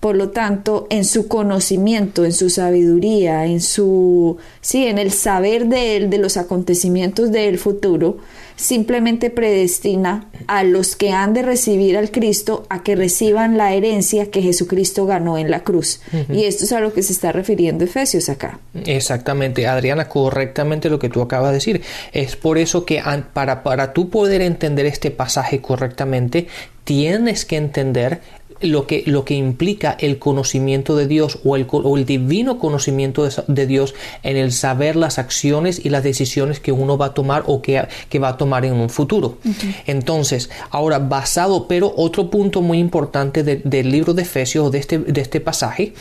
Por 0.00 0.16
lo 0.16 0.30
tanto, 0.30 0.86
en 0.90 1.04
su 1.04 1.26
conocimiento, 1.26 2.24
en 2.24 2.32
su 2.32 2.50
sabiduría, 2.50 3.46
en 3.46 3.60
su 3.60 4.36
sí, 4.60 4.86
en 4.86 4.98
el 4.98 5.10
saber 5.10 5.66
de 5.66 5.96
él, 5.96 6.10
de 6.10 6.18
los 6.18 6.36
acontecimientos 6.36 7.32
del 7.32 7.58
futuro, 7.58 8.18
simplemente 8.56 9.30
predestina 9.30 10.28
a 10.46 10.64
los 10.64 10.96
que 10.96 11.12
han 11.12 11.34
de 11.34 11.42
recibir 11.42 11.96
al 11.96 12.10
Cristo 12.10 12.66
a 12.70 12.82
que 12.82 12.96
reciban 12.96 13.58
la 13.58 13.74
herencia 13.74 14.30
que 14.30 14.42
Jesucristo 14.42 15.06
ganó 15.06 15.38
en 15.38 15.50
la 15.50 15.60
cruz. 15.60 16.00
Y 16.32 16.44
esto 16.44 16.64
es 16.64 16.72
a 16.72 16.80
lo 16.80 16.92
que 16.92 17.02
se 17.02 17.12
está 17.12 17.32
refiriendo 17.32 17.84
Efesios 17.84 18.28
acá. 18.28 18.58
Exactamente, 18.84 19.66
Adriana, 19.66 20.08
correctamente 20.08 20.88
lo 20.88 20.98
que 20.98 21.10
tú 21.10 21.20
acabas 21.20 21.50
de 21.50 21.54
decir. 21.54 21.82
Es 22.12 22.36
por 22.36 22.58
eso 22.58 22.84
que 22.84 23.02
para, 23.32 23.62
para 23.62 23.92
tú 23.92 24.08
poder 24.08 24.40
entender 24.40 24.86
este 24.86 25.10
pasaje 25.10 25.60
correctamente, 25.60 26.46
tienes 26.84 27.44
que 27.44 27.56
entender 27.56 28.20
lo 28.60 28.86
que, 28.86 29.02
lo 29.06 29.24
que 29.24 29.34
implica 29.34 29.96
el 30.00 30.18
conocimiento 30.18 30.96
de 30.96 31.06
Dios 31.06 31.38
o 31.44 31.56
el, 31.56 31.66
o 31.70 31.96
el 31.96 32.06
divino 32.06 32.58
conocimiento 32.58 33.28
de, 33.46 33.66
Dios 33.66 33.94
en 34.22 34.36
el 34.36 34.52
saber 34.52 34.96
las 34.96 35.18
acciones 35.18 35.84
y 35.84 35.90
las 35.90 36.02
decisiones 36.02 36.60
que 36.60 36.72
uno 36.72 36.96
va 36.96 37.06
a 37.06 37.14
tomar 37.14 37.44
o 37.46 37.62
que, 37.62 37.86
que 38.08 38.18
va 38.18 38.28
a 38.30 38.36
tomar 38.36 38.64
en 38.64 38.74
un 38.74 38.90
futuro. 38.90 39.38
Entonces, 39.86 40.50
ahora 40.70 40.98
basado, 40.98 41.68
pero 41.68 41.92
otro 41.96 42.30
punto 42.30 42.62
muy 42.62 42.78
importante 42.78 43.42
del 43.42 43.90
libro 43.90 44.14
de 44.14 44.22
Efesios 44.22 44.66
o 44.66 44.70
de 44.70 44.78
este, 44.78 44.98
de 44.98 45.20
este 45.20 45.40
pasaje 45.40 45.92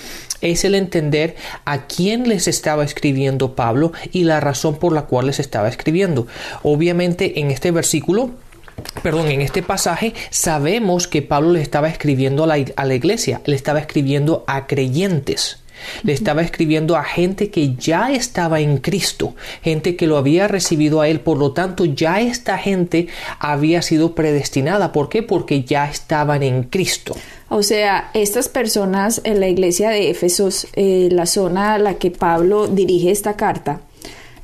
es 0.42 0.64
el 0.64 0.76
entender 0.76 1.36
a 1.66 1.88
quién 1.88 2.28
les 2.28 2.48
estaba 2.48 2.84
escribiendo 2.84 3.56
Pablo 3.56 3.92
y 4.12 4.24
la 4.24 4.40
razón 4.40 4.76
por 4.76 4.94
la 4.94 5.04
cual 5.04 5.28
les 5.28 5.40
estaba 5.40 5.68
escribiendo. 5.68 6.28
Obviamente 6.64 7.40
en 7.40 7.52
este 7.52 7.72
versículo 7.72 8.32
perdón, 9.02 9.28
en 9.28 9.42
este 9.42 9.62
pasaje 9.62 10.14
sabemos 10.30 11.08
que 11.08 11.22
Pablo 11.22 11.52
le 11.52 11.62
estaba 11.62 11.90
escribiendo 11.90 12.44
a 12.44 12.48
la, 12.48 12.96
iglesia, 12.96 13.42
le 13.46 13.56
estaba 13.56 13.80
escribiendo 13.80 14.44
a 14.48 14.68
creyentes. 14.68 15.60
Le 16.04 16.14
estaba 16.14 16.42
escribiendo 16.42 16.96
a 16.96 17.04
gente 17.04 17.52
que 17.52 17.76
ya 17.76 18.10
estaba 18.12 18.62
en 18.62 18.78
Cristo, 18.78 19.36
gente 19.62 19.98
que 19.98 20.08
lo 20.08 20.18
había 20.18 20.48
recibido 20.48 21.02
a 21.02 21.10
Él, 21.10 21.20
por 21.20 21.38
lo 21.38 21.52
tanto 21.52 21.84
ya 21.84 22.22
esta 22.22 22.58
gente 22.58 23.08
había 23.40 23.82
sido 23.82 24.16
predestinada. 24.16 24.94
¿Por 24.94 25.10
qué? 25.10 25.22
Porque 25.22 25.64
ya 25.64 25.90
estaban 25.90 26.44
en 26.44 26.64
Cristo. 26.64 27.16
O 27.50 27.62
sea, 27.62 28.10
estas 28.14 28.48
personas 28.48 29.20
en 29.26 29.42
la 29.42 29.50
iglesia 29.50 29.90
de 29.90 30.10
Éfesos, 30.10 30.66
eh, 30.74 31.10
la 31.12 31.26
zona 31.26 31.74
a 31.74 31.78
la 31.78 31.96
que 31.96 32.10
Pablo 32.10 32.68
dirige 32.68 33.12
esta 33.12 33.36
carta, 33.36 33.82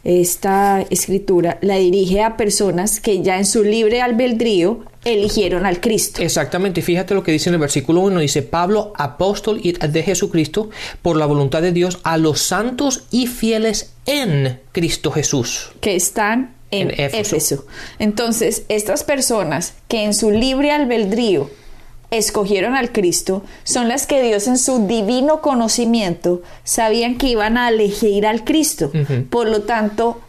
esta 0.04 0.86
escritura 0.90 1.58
la 1.62 1.76
dirige 1.76 2.22
a 2.22 2.38
personas 2.38 3.00
que 3.00 3.22
ya 3.22 3.38
en 3.38 3.46
su 3.46 3.64
libre 3.64 4.02
albedrío 4.02 4.86
eligieron 5.04 5.66
al 5.66 5.80
Cristo. 5.80 6.22
Exactamente, 6.22 6.82
fíjate 6.82 7.14
lo 7.14 7.24
que 7.24 7.32
dice 7.32 7.50
en 7.50 7.56
el 7.56 7.62
versículo 7.62 8.02
1, 8.02 8.20
dice 8.20 8.42
Pablo, 8.42 8.94
apóstol 8.96 9.62
de 9.62 10.04
Jesucristo, 10.04 10.70
por 11.02 11.18
la 11.18 11.26
voluntad 11.26 11.62
de 11.62 11.72
Dios, 11.72 12.00
a 12.04 12.18
los 12.18 12.42
santos 12.42 13.04
y 13.12 13.28
fieles 13.28 13.94
en 14.06 14.60
Cristo 14.72 15.12
Jesús. 15.12 15.72
Que 15.82 15.96
están 15.96 16.56
en, 16.72 16.92
Éfeso. 16.92 17.66
Entonces, 18.00 18.64
estas 18.70 19.04
personas 19.04 19.74
que 19.88 20.04
en 20.04 20.14
su 20.14 20.32
libre 20.32 20.72
albedrío 20.72 21.50
escogieron 22.12 22.76
al 22.76 22.92
Cristo 22.92 23.44
son 23.64 23.88
las 23.88 24.06
que 24.06 24.22
Dios 24.22 24.48
en 24.48 24.58
su 24.58 24.86
divino 24.86 25.42
conocimiento 25.42 26.42
sabían 26.64 27.18
que 27.18 27.28
iban 27.28 27.58
a 27.58 27.70
elegir 27.70 28.28
al 28.28 28.44
Cristo. 28.44 28.92
Por 29.30 29.48
lo 29.48 29.64
tanto, 29.64 30.20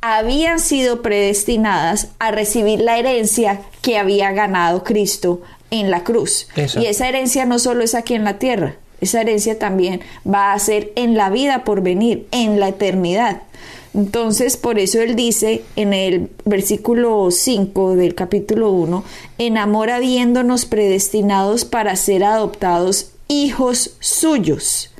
habían 0.00 0.58
sido 0.58 1.02
predestinadas 1.02 2.08
a 2.18 2.30
recibir 2.30 2.80
la 2.80 2.98
herencia 2.98 3.62
que 3.80 3.98
había 3.98 4.32
ganado 4.32 4.82
Cristo 4.84 5.40
en 5.70 5.90
la 5.90 6.04
cruz. 6.04 6.48
Y 6.78 6.86
esa 6.86 7.08
herencia 7.08 7.46
no 7.46 7.58
solo 7.58 7.84
es 7.84 7.94
aquí 7.94 8.14
en 8.14 8.24
la 8.24 8.38
tierra, 8.38 8.74
esa 9.00 9.20
herencia 9.20 9.58
también 9.58 10.00
va 10.30 10.52
a 10.52 10.58
ser 10.58 10.92
en 10.94 11.16
la 11.16 11.30
vida 11.30 11.64
por 11.64 11.82
venir, 11.82 12.26
en 12.32 12.60
la 12.60 12.68
eternidad. 12.68 13.42
Entonces, 13.92 14.56
por 14.56 14.78
eso 14.78 15.00
él 15.00 15.16
dice 15.16 15.62
en 15.74 15.92
el 15.92 16.30
versículo 16.44 17.30
5 17.30 17.96
del 17.96 18.14
capítulo 18.14 18.70
1, 18.70 19.04
en 19.38 19.58
amor 19.58 19.90
habiéndonos 19.90 20.64
predestinados 20.64 21.64
para 21.64 21.96
ser 21.96 22.22
adoptados 22.22 23.12
hijos 23.28 23.96
suyos 23.98 24.90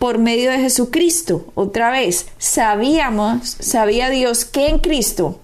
por 0.00 0.18
medio 0.18 0.50
de 0.50 0.58
Jesucristo. 0.58 1.46
Otra 1.54 1.90
vez, 1.90 2.26
sabíamos, 2.38 3.56
sabía 3.60 4.10
Dios 4.10 4.44
que 4.44 4.68
en 4.68 4.78
Cristo 4.78 5.38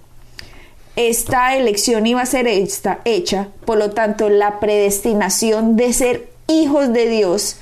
esta 0.97 1.55
elección 1.55 2.07
iba 2.07 2.21
a 2.23 2.25
ser 2.25 2.47
hecha, 2.47 3.49
por 3.65 3.77
lo 3.77 3.91
tanto, 3.91 4.29
la 4.29 4.59
predestinación 4.59 5.75
de 5.75 5.93
ser 5.93 6.29
hijos 6.47 6.91
de 6.91 7.07
Dios 7.07 7.57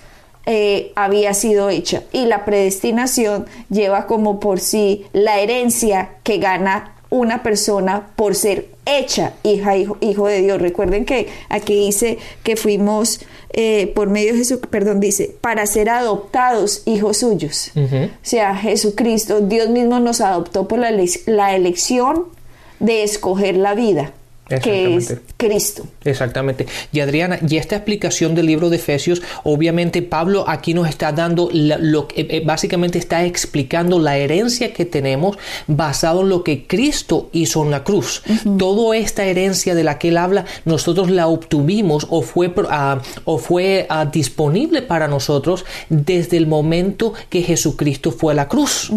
eh, 0.45 0.91
había 0.95 1.33
sido 1.33 1.69
hecha. 1.69 2.03
Y 2.11 2.25
la 2.25 2.45
predestinación 2.45 3.45
lleva 3.69 4.07
como 4.07 4.39
por 4.39 4.59
sí 4.59 5.05
la 5.13 5.39
herencia 5.39 6.11
que 6.23 6.37
gana 6.37 6.95
una 7.09 7.43
persona 7.43 8.07
por 8.15 8.35
ser 8.35 8.69
hecha 8.85 9.33
hija, 9.43 9.77
hijo, 9.77 9.97
hijo 10.01 10.27
de 10.27 10.41
Dios. 10.41 10.61
Recuerden 10.61 11.05
que 11.05 11.27
aquí 11.49 11.73
dice 11.73 12.17
que 12.43 12.55
fuimos 12.55 13.21
eh, 13.53 13.91
por 13.95 14.09
medio 14.09 14.33
de 14.33 14.39
Jesús, 14.39 14.59
perdón, 14.69 14.99
dice, 14.99 15.35
para 15.41 15.65
ser 15.65 15.89
adoptados 15.89 16.83
hijos 16.85 17.17
suyos. 17.17 17.71
O 17.75 18.09
sea, 18.21 18.55
Jesucristo, 18.55 19.41
Dios 19.41 19.69
mismo 19.69 19.99
nos 19.99 20.21
adoptó 20.21 20.67
por 20.67 20.79
la, 20.79 20.91
la 21.25 21.55
elección 21.55 22.25
de 22.79 23.03
escoger 23.03 23.55
la 23.55 23.73
vida 23.73 24.13
que 24.47 24.95
es 24.95 25.15
Cristo. 25.37 25.87
Exactamente. 26.03 26.67
Y 26.91 26.99
Adriana, 26.99 27.39
y 27.47 27.57
esta 27.57 27.75
explicación 27.75 28.35
del 28.35 28.45
libro 28.45 28.69
de 28.69 28.75
Efesios, 28.75 29.21
obviamente 29.43 30.01
Pablo 30.01 30.45
aquí 30.47 30.73
nos 30.73 30.87
está 30.87 31.11
dando, 31.11 31.49
lo, 31.51 32.07
que 32.07 32.27
eh, 32.29 32.43
básicamente 32.45 32.99
está 32.99 33.25
explicando 33.25 33.99
la 33.99 34.17
herencia 34.17 34.71
que 34.71 34.85
tenemos 34.85 35.37
basado 35.67 36.21
en 36.21 36.29
lo 36.29 36.43
que 36.43 36.67
Cristo 36.67 37.29
hizo 37.31 37.63
en 37.63 37.71
la 37.71 37.83
cruz. 37.83 38.21
Toda 38.57 38.95
esta 38.95 39.25
herencia 39.25 39.73
de 39.73 39.83
la 39.83 39.97
que 39.97 40.09
él 40.09 40.17
habla, 40.17 40.45
nosotros 40.63 41.09
la 41.09 41.27
obtuvimos 41.27 42.05
o 42.09 42.21
fue, 42.21 42.53
ah, 42.69 43.01
o 43.23 43.37
fue 43.39 43.87
ah, 43.89 44.05
disponible 44.05 44.81
para 44.81 45.07
nosotros 45.07 45.65
desde 45.89 46.37
el 46.37 46.45
momento 46.45 47.13
que 47.29 47.41
Jesucristo 47.41 48.11
fue 48.11 48.33
a 48.33 48.35
la 48.35 48.47
cruz. 48.47 48.91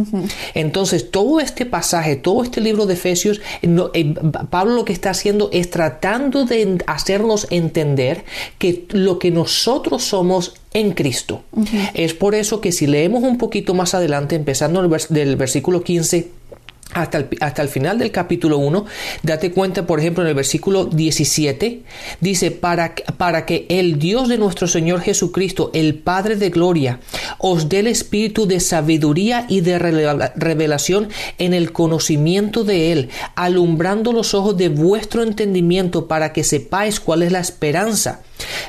Entonces, 0.54 1.10
todo 1.10 1.40
este 1.40 1.64
pasaje, 1.64 2.16
todo 2.16 2.42
este 2.42 2.60
libro 2.60 2.84
de 2.86 2.94
Efesios, 2.94 3.40
eh, 3.62 4.14
Pablo 4.50 4.74
lo 4.74 4.84
que 4.84 4.92
está 4.92 5.10
haciendo 5.10 5.37
es 5.52 5.70
tratando 5.70 6.44
de 6.44 6.78
hacernos 6.86 7.46
entender 7.50 8.24
que 8.58 8.86
lo 8.90 9.18
que 9.18 9.30
nosotros 9.30 10.04
somos 10.04 10.54
en 10.74 10.92
Cristo. 10.92 11.42
Es 11.94 12.14
por 12.14 12.34
eso 12.34 12.60
que 12.60 12.72
si 12.72 12.86
leemos 12.86 13.22
un 13.22 13.38
poquito 13.38 13.74
más 13.74 13.94
adelante, 13.94 14.36
empezando 14.36 14.86
del 15.08 15.36
versículo 15.36 15.82
15, 15.82 16.28
hasta 16.92 17.18
el, 17.18 17.28
hasta 17.40 17.62
el, 17.62 17.68
final 17.68 17.98
del 17.98 18.10
capítulo 18.10 18.58
1, 18.58 18.86
date 19.22 19.52
cuenta, 19.52 19.86
por 19.86 20.00
ejemplo, 20.00 20.22
en 20.22 20.30
el 20.30 20.34
versículo 20.34 20.86
17, 20.86 21.82
dice, 22.20 22.50
para, 22.50 22.94
para 23.16 23.44
que 23.44 23.66
el 23.68 23.98
Dios 23.98 24.28
de 24.28 24.38
nuestro 24.38 24.66
Señor 24.66 25.00
Jesucristo, 25.00 25.70
el 25.74 25.96
Padre 25.96 26.36
de 26.36 26.50
Gloria, 26.50 27.00
os 27.38 27.68
dé 27.68 27.80
el 27.80 27.88
espíritu 27.88 28.46
de 28.46 28.60
sabiduría 28.60 29.44
y 29.48 29.60
de 29.60 29.78
revelación 29.78 31.08
en 31.38 31.54
el 31.54 31.72
conocimiento 31.72 32.64
de 32.64 32.92
Él, 32.92 33.10
alumbrando 33.34 34.12
los 34.12 34.34
ojos 34.34 34.56
de 34.56 34.68
vuestro 34.68 35.22
entendimiento 35.22 36.08
para 36.08 36.32
que 36.32 36.44
sepáis 36.44 37.00
cuál 37.00 37.22
es 37.22 37.32
la 37.32 37.40
esperanza 37.40 38.22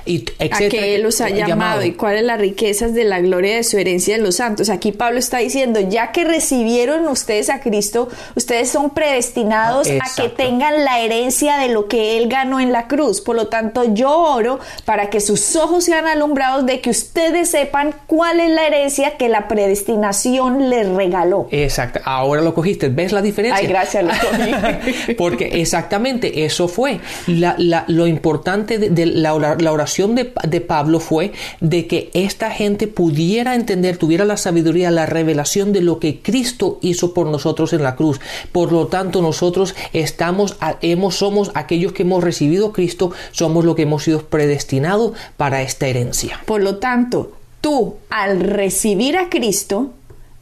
y 0.05 0.25
a 0.39 0.57
que 0.57 0.95
Él 0.95 1.03
los 1.03 1.21
ha 1.21 1.29
llamado, 1.29 1.83
y 1.83 1.93
cuáles 1.93 2.23
las 2.23 2.39
riquezas 2.39 2.93
de 2.93 3.03
la 3.03 3.21
gloria 3.21 3.55
de 3.57 3.63
su 3.63 3.77
herencia 3.77 4.15
en 4.15 4.23
los 4.23 4.37
santos. 4.37 4.69
Aquí 4.69 4.91
Pablo 4.91 5.19
está 5.19 5.39
diciendo, 5.39 5.79
ya 5.79 6.11
que 6.11 6.23
recibieron 6.23 7.07
ustedes 7.07 7.49
a 7.49 7.61
Cristo, 7.61 8.09
ustedes 8.35 8.69
son 8.69 8.91
predestinados 8.91 9.87
a 9.87 10.21
que 10.21 10.29
tengan 10.29 10.83
la 10.83 10.99
herencia 10.99 11.57
de 11.57 11.69
lo 11.69 11.87
que 11.87 12.17
Él 12.17 12.27
ganó 12.29 12.59
en 12.59 12.71
la 12.71 12.87
cruz. 12.87 13.21
Por 13.21 13.35
lo 13.35 13.47
tanto, 13.47 13.83
yo 13.93 14.15
oro 14.17 14.59
para 14.85 15.09
que 15.09 15.19
sus 15.21 15.55
ojos 15.55 15.83
sean 15.85 16.07
alumbrados 16.07 16.65
de 16.65 16.81
que 16.81 16.89
ustedes 16.89 17.51
sepan 17.51 17.93
cuál 18.07 18.39
es 18.39 18.51
la 18.51 18.67
herencia 18.67 19.17
que 19.17 19.29
la 19.29 19.47
predestinación 19.47 20.69
les 20.69 20.87
regaló. 20.87 21.47
Exacto, 21.51 21.99
ahora 22.05 22.41
lo 22.41 22.53
cogiste, 22.53 22.89
¿ves 22.89 23.11
la 23.11 23.21
diferencia? 23.21 23.61
Ay, 23.61 23.67
gracias, 23.67 24.03
lo 24.03 24.11
cogí. 24.11 25.13
Porque 25.17 25.61
exactamente 25.61 26.45
eso 26.45 26.67
fue 26.67 26.99
lo 27.27 28.07
importante 28.07 28.77
de, 28.77 29.05
la 29.05 29.33
oración 29.33 29.59
la 29.63 29.71
oración 29.71 30.15
de, 30.15 30.61
Pablo 30.61 30.99
fue 30.99 31.31
de 31.61 31.87
que 31.87 32.09
esta 32.13 32.51
gente 32.51 32.87
pudiera 32.87 33.55
entender, 33.55 33.97
tuviera 33.97 34.25
la 34.25 34.37
sabiduría, 34.37 34.91
la 34.91 35.05
revelación 35.05 35.73
de 35.73 35.81
lo 35.81 35.99
que 35.99 36.21
Cristo 36.21 36.79
hizo 36.81 37.13
por 37.13 37.27
nosotros 37.27 37.73
en 37.73 37.83
la 37.83 37.95
cruz. 37.99 38.21
Por 38.53 38.71
lo 38.71 38.87
tanto, 38.87 39.21
nosotros 39.21 39.75
estamos, 39.91 40.55
hemos, 40.81 41.15
somos 41.15 41.51
aquellos 41.53 41.91
que 41.91 42.03
hemos 42.03 42.23
recibido 42.23 42.67
a 42.67 42.73
Cristo, 42.73 43.11
somos 43.31 43.65
los 43.65 43.75
que 43.75 43.81
hemos 43.81 44.05
sido 44.05 44.21
predestinados 44.21 45.11
para 45.35 45.61
esta 45.61 45.87
herencia. 45.87 46.39
Por 46.45 46.63
lo 46.63 46.77
tanto, 46.77 47.33
tú 47.59 47.95
al 48.09 48.39
recibir 48.39 49.17
a 49.17 49.29
Cristo, 49.29 49.91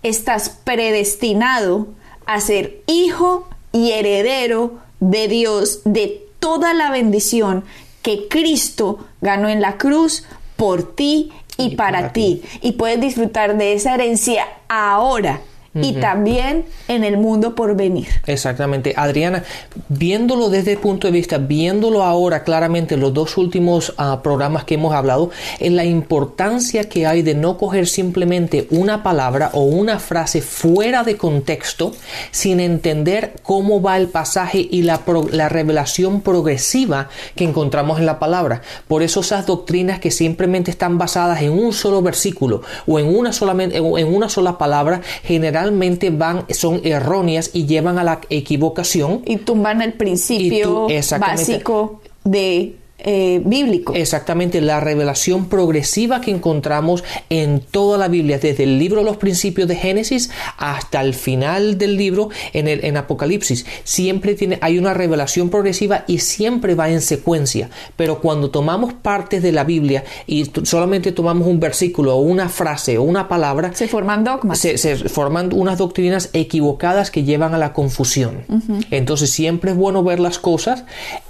estás 0.04 0.50
predestinado 0.50 1.88
a 2.28 2.40
ser 2.42 2.82
hijo 2.86 3.48
y 3.72 3.94
heredero 3.94 4.76
de 5.00 5.28
Dios, 5.28 5.82
de 5.84 6.28
toda 6.40 6.76
la 6.76 6.92
bendición 6.92 7.64
que 8.04 8.28
Cristo 8.28 9.00
ganó 9.22 9.50
en 9.50 9.62
la 9.62 9.78
cruz 9.78 10.26
por 10.58 10.96
ti 10.96 11.32
y, 11.58 11.76
para, 11.76 12.14
ti. 12.14 12.44
Y 12.62 12.74
puedes 12.74 13.02
disfrutar 13.02 13.58
de 13.58 13.74
esa 13.74 13.96
herencia 13.96 14.46
ahora 14.70 15.42
y 15.82 15.94
también 15.94 16.66
en 16.88 17.04
el 17.04 17.18
mundo 17.18 17.56
por 17.56 17.76
venir. 17.76 18.08
Exactamente. 18.26 18.94
Adriana, 18.96 19.44
viéndolo 19.90 20.50
desde 20.50 20.74
el 20.74 20.78
punto 20.80 21.08
de 21.08 21.14
vista, 21.14 21.38
viéndolo 21.38 22.04
ahora 22.04 22.44
claramente 22.44 22.98
los 22.98 23.14
dos 23.14 23.38
últimos 23.38 23.94
ah, 23.98 24.22
programas 24.24 24.64
que 24.64 24.76
hemos 24.76 24.94
hablado, 24.94 25.32
en 25.60 25.76
la 25.76 25.86
importancia 25.86 26.90
que 26.90 27.06
hay 27.06 27.22
de 27.22 27.36
no 27.36 27.58
coger 27.58 27.88
simplemente 27.88 28.68
una 28.72 29.04
palabra 29.04 29.52
o 29.54 29.64
una 29.64 30.00
frase 30.00 30.42
fuera 30.42 31.04
de 31.04 31.18
contexto 31.18 31.94
sin 32.32 32.60
entender 32.60 33.34
cómo 33.44 33.82
va 33.82 33.98
el 33.98 34.08
pasaje 34.08 34.68
y 34.70 34.84
la, 34.84 35.02
la 35.32 35.50
revelación 35.50 36.22
progresiva 36.22 37.10
que 37.36 37.44
encontramos 37.44 38.00
en 38.00 38.06
la 38.06 38.20
palabra. 38.20 38.62
Por 38.88 39.04
eso 39.04 39.22
esas 39.22 39.46
doctrinas 39.46 40.00
que 40.00 40.12
simplemente 40.12 40.72
están 40.72 40.98
basadas 40.98 41.42
en 41.42 41.52
un 41.52 41.74
solo 41.74 42.02
versículo 42.02 42.62
o 42.86 43.00
en 43.00 43.16
una, 43.16 43.34
solamente, 43.34 43.78
en 43.78 44.14
una 44.14 44.30
sola 44.30 44.58
palabra, 44.58 45.02
generalmente 45.24 45.67
van, 46.12 46.46
son 46.50 46.82
erróneas 46.84 47.52
y 47.54 47.66
llevan 47.66 47.98
a 47.98 48.04
la 48.04 48.22
equivocación. 48.30 49.22
Y 49.26 49.38
tumban 49.38 49.82
el 49.82 49.94
principio 49.94 50.88
básico 51.20 52.02
de 52.24 52.76
eh, 53.00 53.42
bíblico. 53.46 53.94
Exactamente, 53.94 54.60
la 54.60 54.80
revelación 54.80 55.50
progresiva 55.50 56.20
que 56.20 56.32
encontramos 56.32 57.04
en 57.30 57.60
toda 57.60 57.98
la 58.00 58.08
Biblia, 58.08 58.40
desde 58.40 58.64
el 58.64 58.80
libro 58.80 59.02
de 59.02 59.06
los 59.06 59.18
principios 59.18 59.68
de 59.68 59.76
Génesis 59.76 60.32
hasta 60.58 61.02
el 61.02 61.14
final 61.14 61.78
del 61.78 61.96
libro 61.96 62.30
en, 62.54 62.68
el, 62.68 62.84
en 62.84 62.98
Apocalipsis. 62.98 63.68
Siempre 63.84 64.34
tiene, 64.34 64.58
hay 64.62 64.80
una 64.80 64.96
revelación 64.96 65.50
progresiva 65.50 66.06
y 66.08 66.20
siempre 66.20 66.74
va 66.74 66.90
en 66.90 67.02
secuencia. 67.02 67.70
Pero 67.96 68.20
cuando 68.20 68.50
tomamos 68.50 68.94
partes 68.94 69.44
de 69.44 69.52
la 69.52 69.64
Biblia 69.64 70.04
y 70.26 70.50
solamente 70.64 71.12
tomamos 71.12 71.48
un 71.48 71.60
versículo 71.60 72.16
o 72.16 72.22
una 72.22 72.50
frase 72.50 72.98
o 72.98 73.04
una 73.04 73.28
palabra, 73.28 73.76
se 73.76 73.88
forman 73.88 74.24
dogmas. 74.24 74.58
Se, 74.58 74.96
forman 74.96 75.54
unas 75.54 75.78
doctrinas 75.78 76.32
equivocadas 76.34 77.12
que 77.12 77.24
llevan 77.24 77.54
a 77.54 77.60
la 77.60 77.74
confusión. 77.74 78.44
Entonces 78.90 79.30
siempre 79.30 79.72
es 79.72 79.78
bueno 79.78 80.04
ver 80.04 80.20
las 80.20 80.40
cosas 80.40 80.84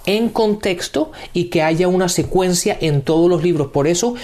en 0.06 0.30
contexto 0.30 1.12
y 1.34 1.46
que 1.46 1.57
haya 1.62 1.88
una 1.88 2.10
secuencia 2.10 2.78
en 2.80 3.02
todos 3.02 3.30
los 3.30 3.44
libros. 3.44 3.68
Por 3.68 3.88
eso 3.88 4.16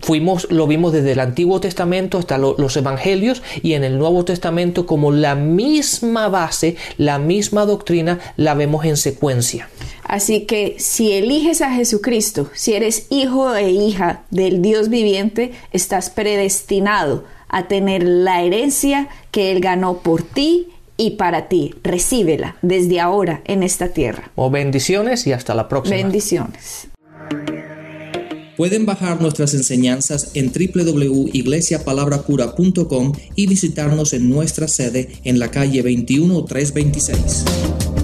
fuimos, 0.00 0.50
lo 0.50 0.66
vimos 0.66 0.92
desde 0.92 1.12
el 1.12 1.20
Antiguo 1.20 1.60
Testamento 1.60 2.18
hasta 2.18 2.38
los 2.38 2.76
Evangelios 2.76 3.42
y 3.62 3.74
en 3.74 3.84
el 3.84 3.98
Nuevo 3.98 4.24
Testamento 4.24 4.86
como 4.86 5.12
la 5.12 5.34
misma 5.34 6.28
base, 6.28 6.76
la 6.96 7.18
misma 7.18 7.66
doctrina, 7.66 8.18
la 8.36 8.54
vemos 8.54 8.84
en 8.84 8.96
secuencia. 8.96 9.68
Así 10.04 10.46
que 10.46 10.76
si 10.78 11.12
eliges 11.12 11.62
a 11.62 11.72
Jesucristo, 11.72 12.50
si 12.54 12.74
eres 12.74 13.06
hijo 13.10 13.54
e 13.54 13.70
hija 13.70 14.24
del 14.30 14.60
Dios 14.60 14.88
viviente, 14.88 15.52
estás 15.72 16.10
predestinado 16.10 17.24
a 17.48 17.68
tener 17.68 18.02
la 18.02 18.42
herencia 18.42 19.08
que 19.30 19.50
Él 19.50 19.60
ganó 19.60 19.98
por 19.98 20.22
ti 20.22 20.68
y 21.00 21.10
para 21.12 21.48
ti. 21.48 21.74
Recíbela 21.82 22.56
desde 22.60 23.00
ahora 23.00 23.40
en 23.46 23.62
esta 23.62 23.88
tierra. 23.88 24.30
O 24.36 24.50
bendiciones 24.50 25.26
y 25.26 25.32
hasta 25.32 25.54
la 25.54 25.66
próxima. 25.66 25.96
Bendiciones. 25.96 26.88
Pueden 28.58 28.84
bajar 28.84 29.22
nuestras 29.22 29.54
enseñanzas 29.54 30.32
en 30.34 30.52
www.iglesiapalabracura.com 30.52 33.12
y 33.34 33.46
visitarnos 33.46 34.12
en 34.12 34.28
nuestra 34.28 34.68
sede 34.68 35.08
en 35.24 35.38
la 35.38 35.50
calle 35.50 35.82
21326. 35.82 37.99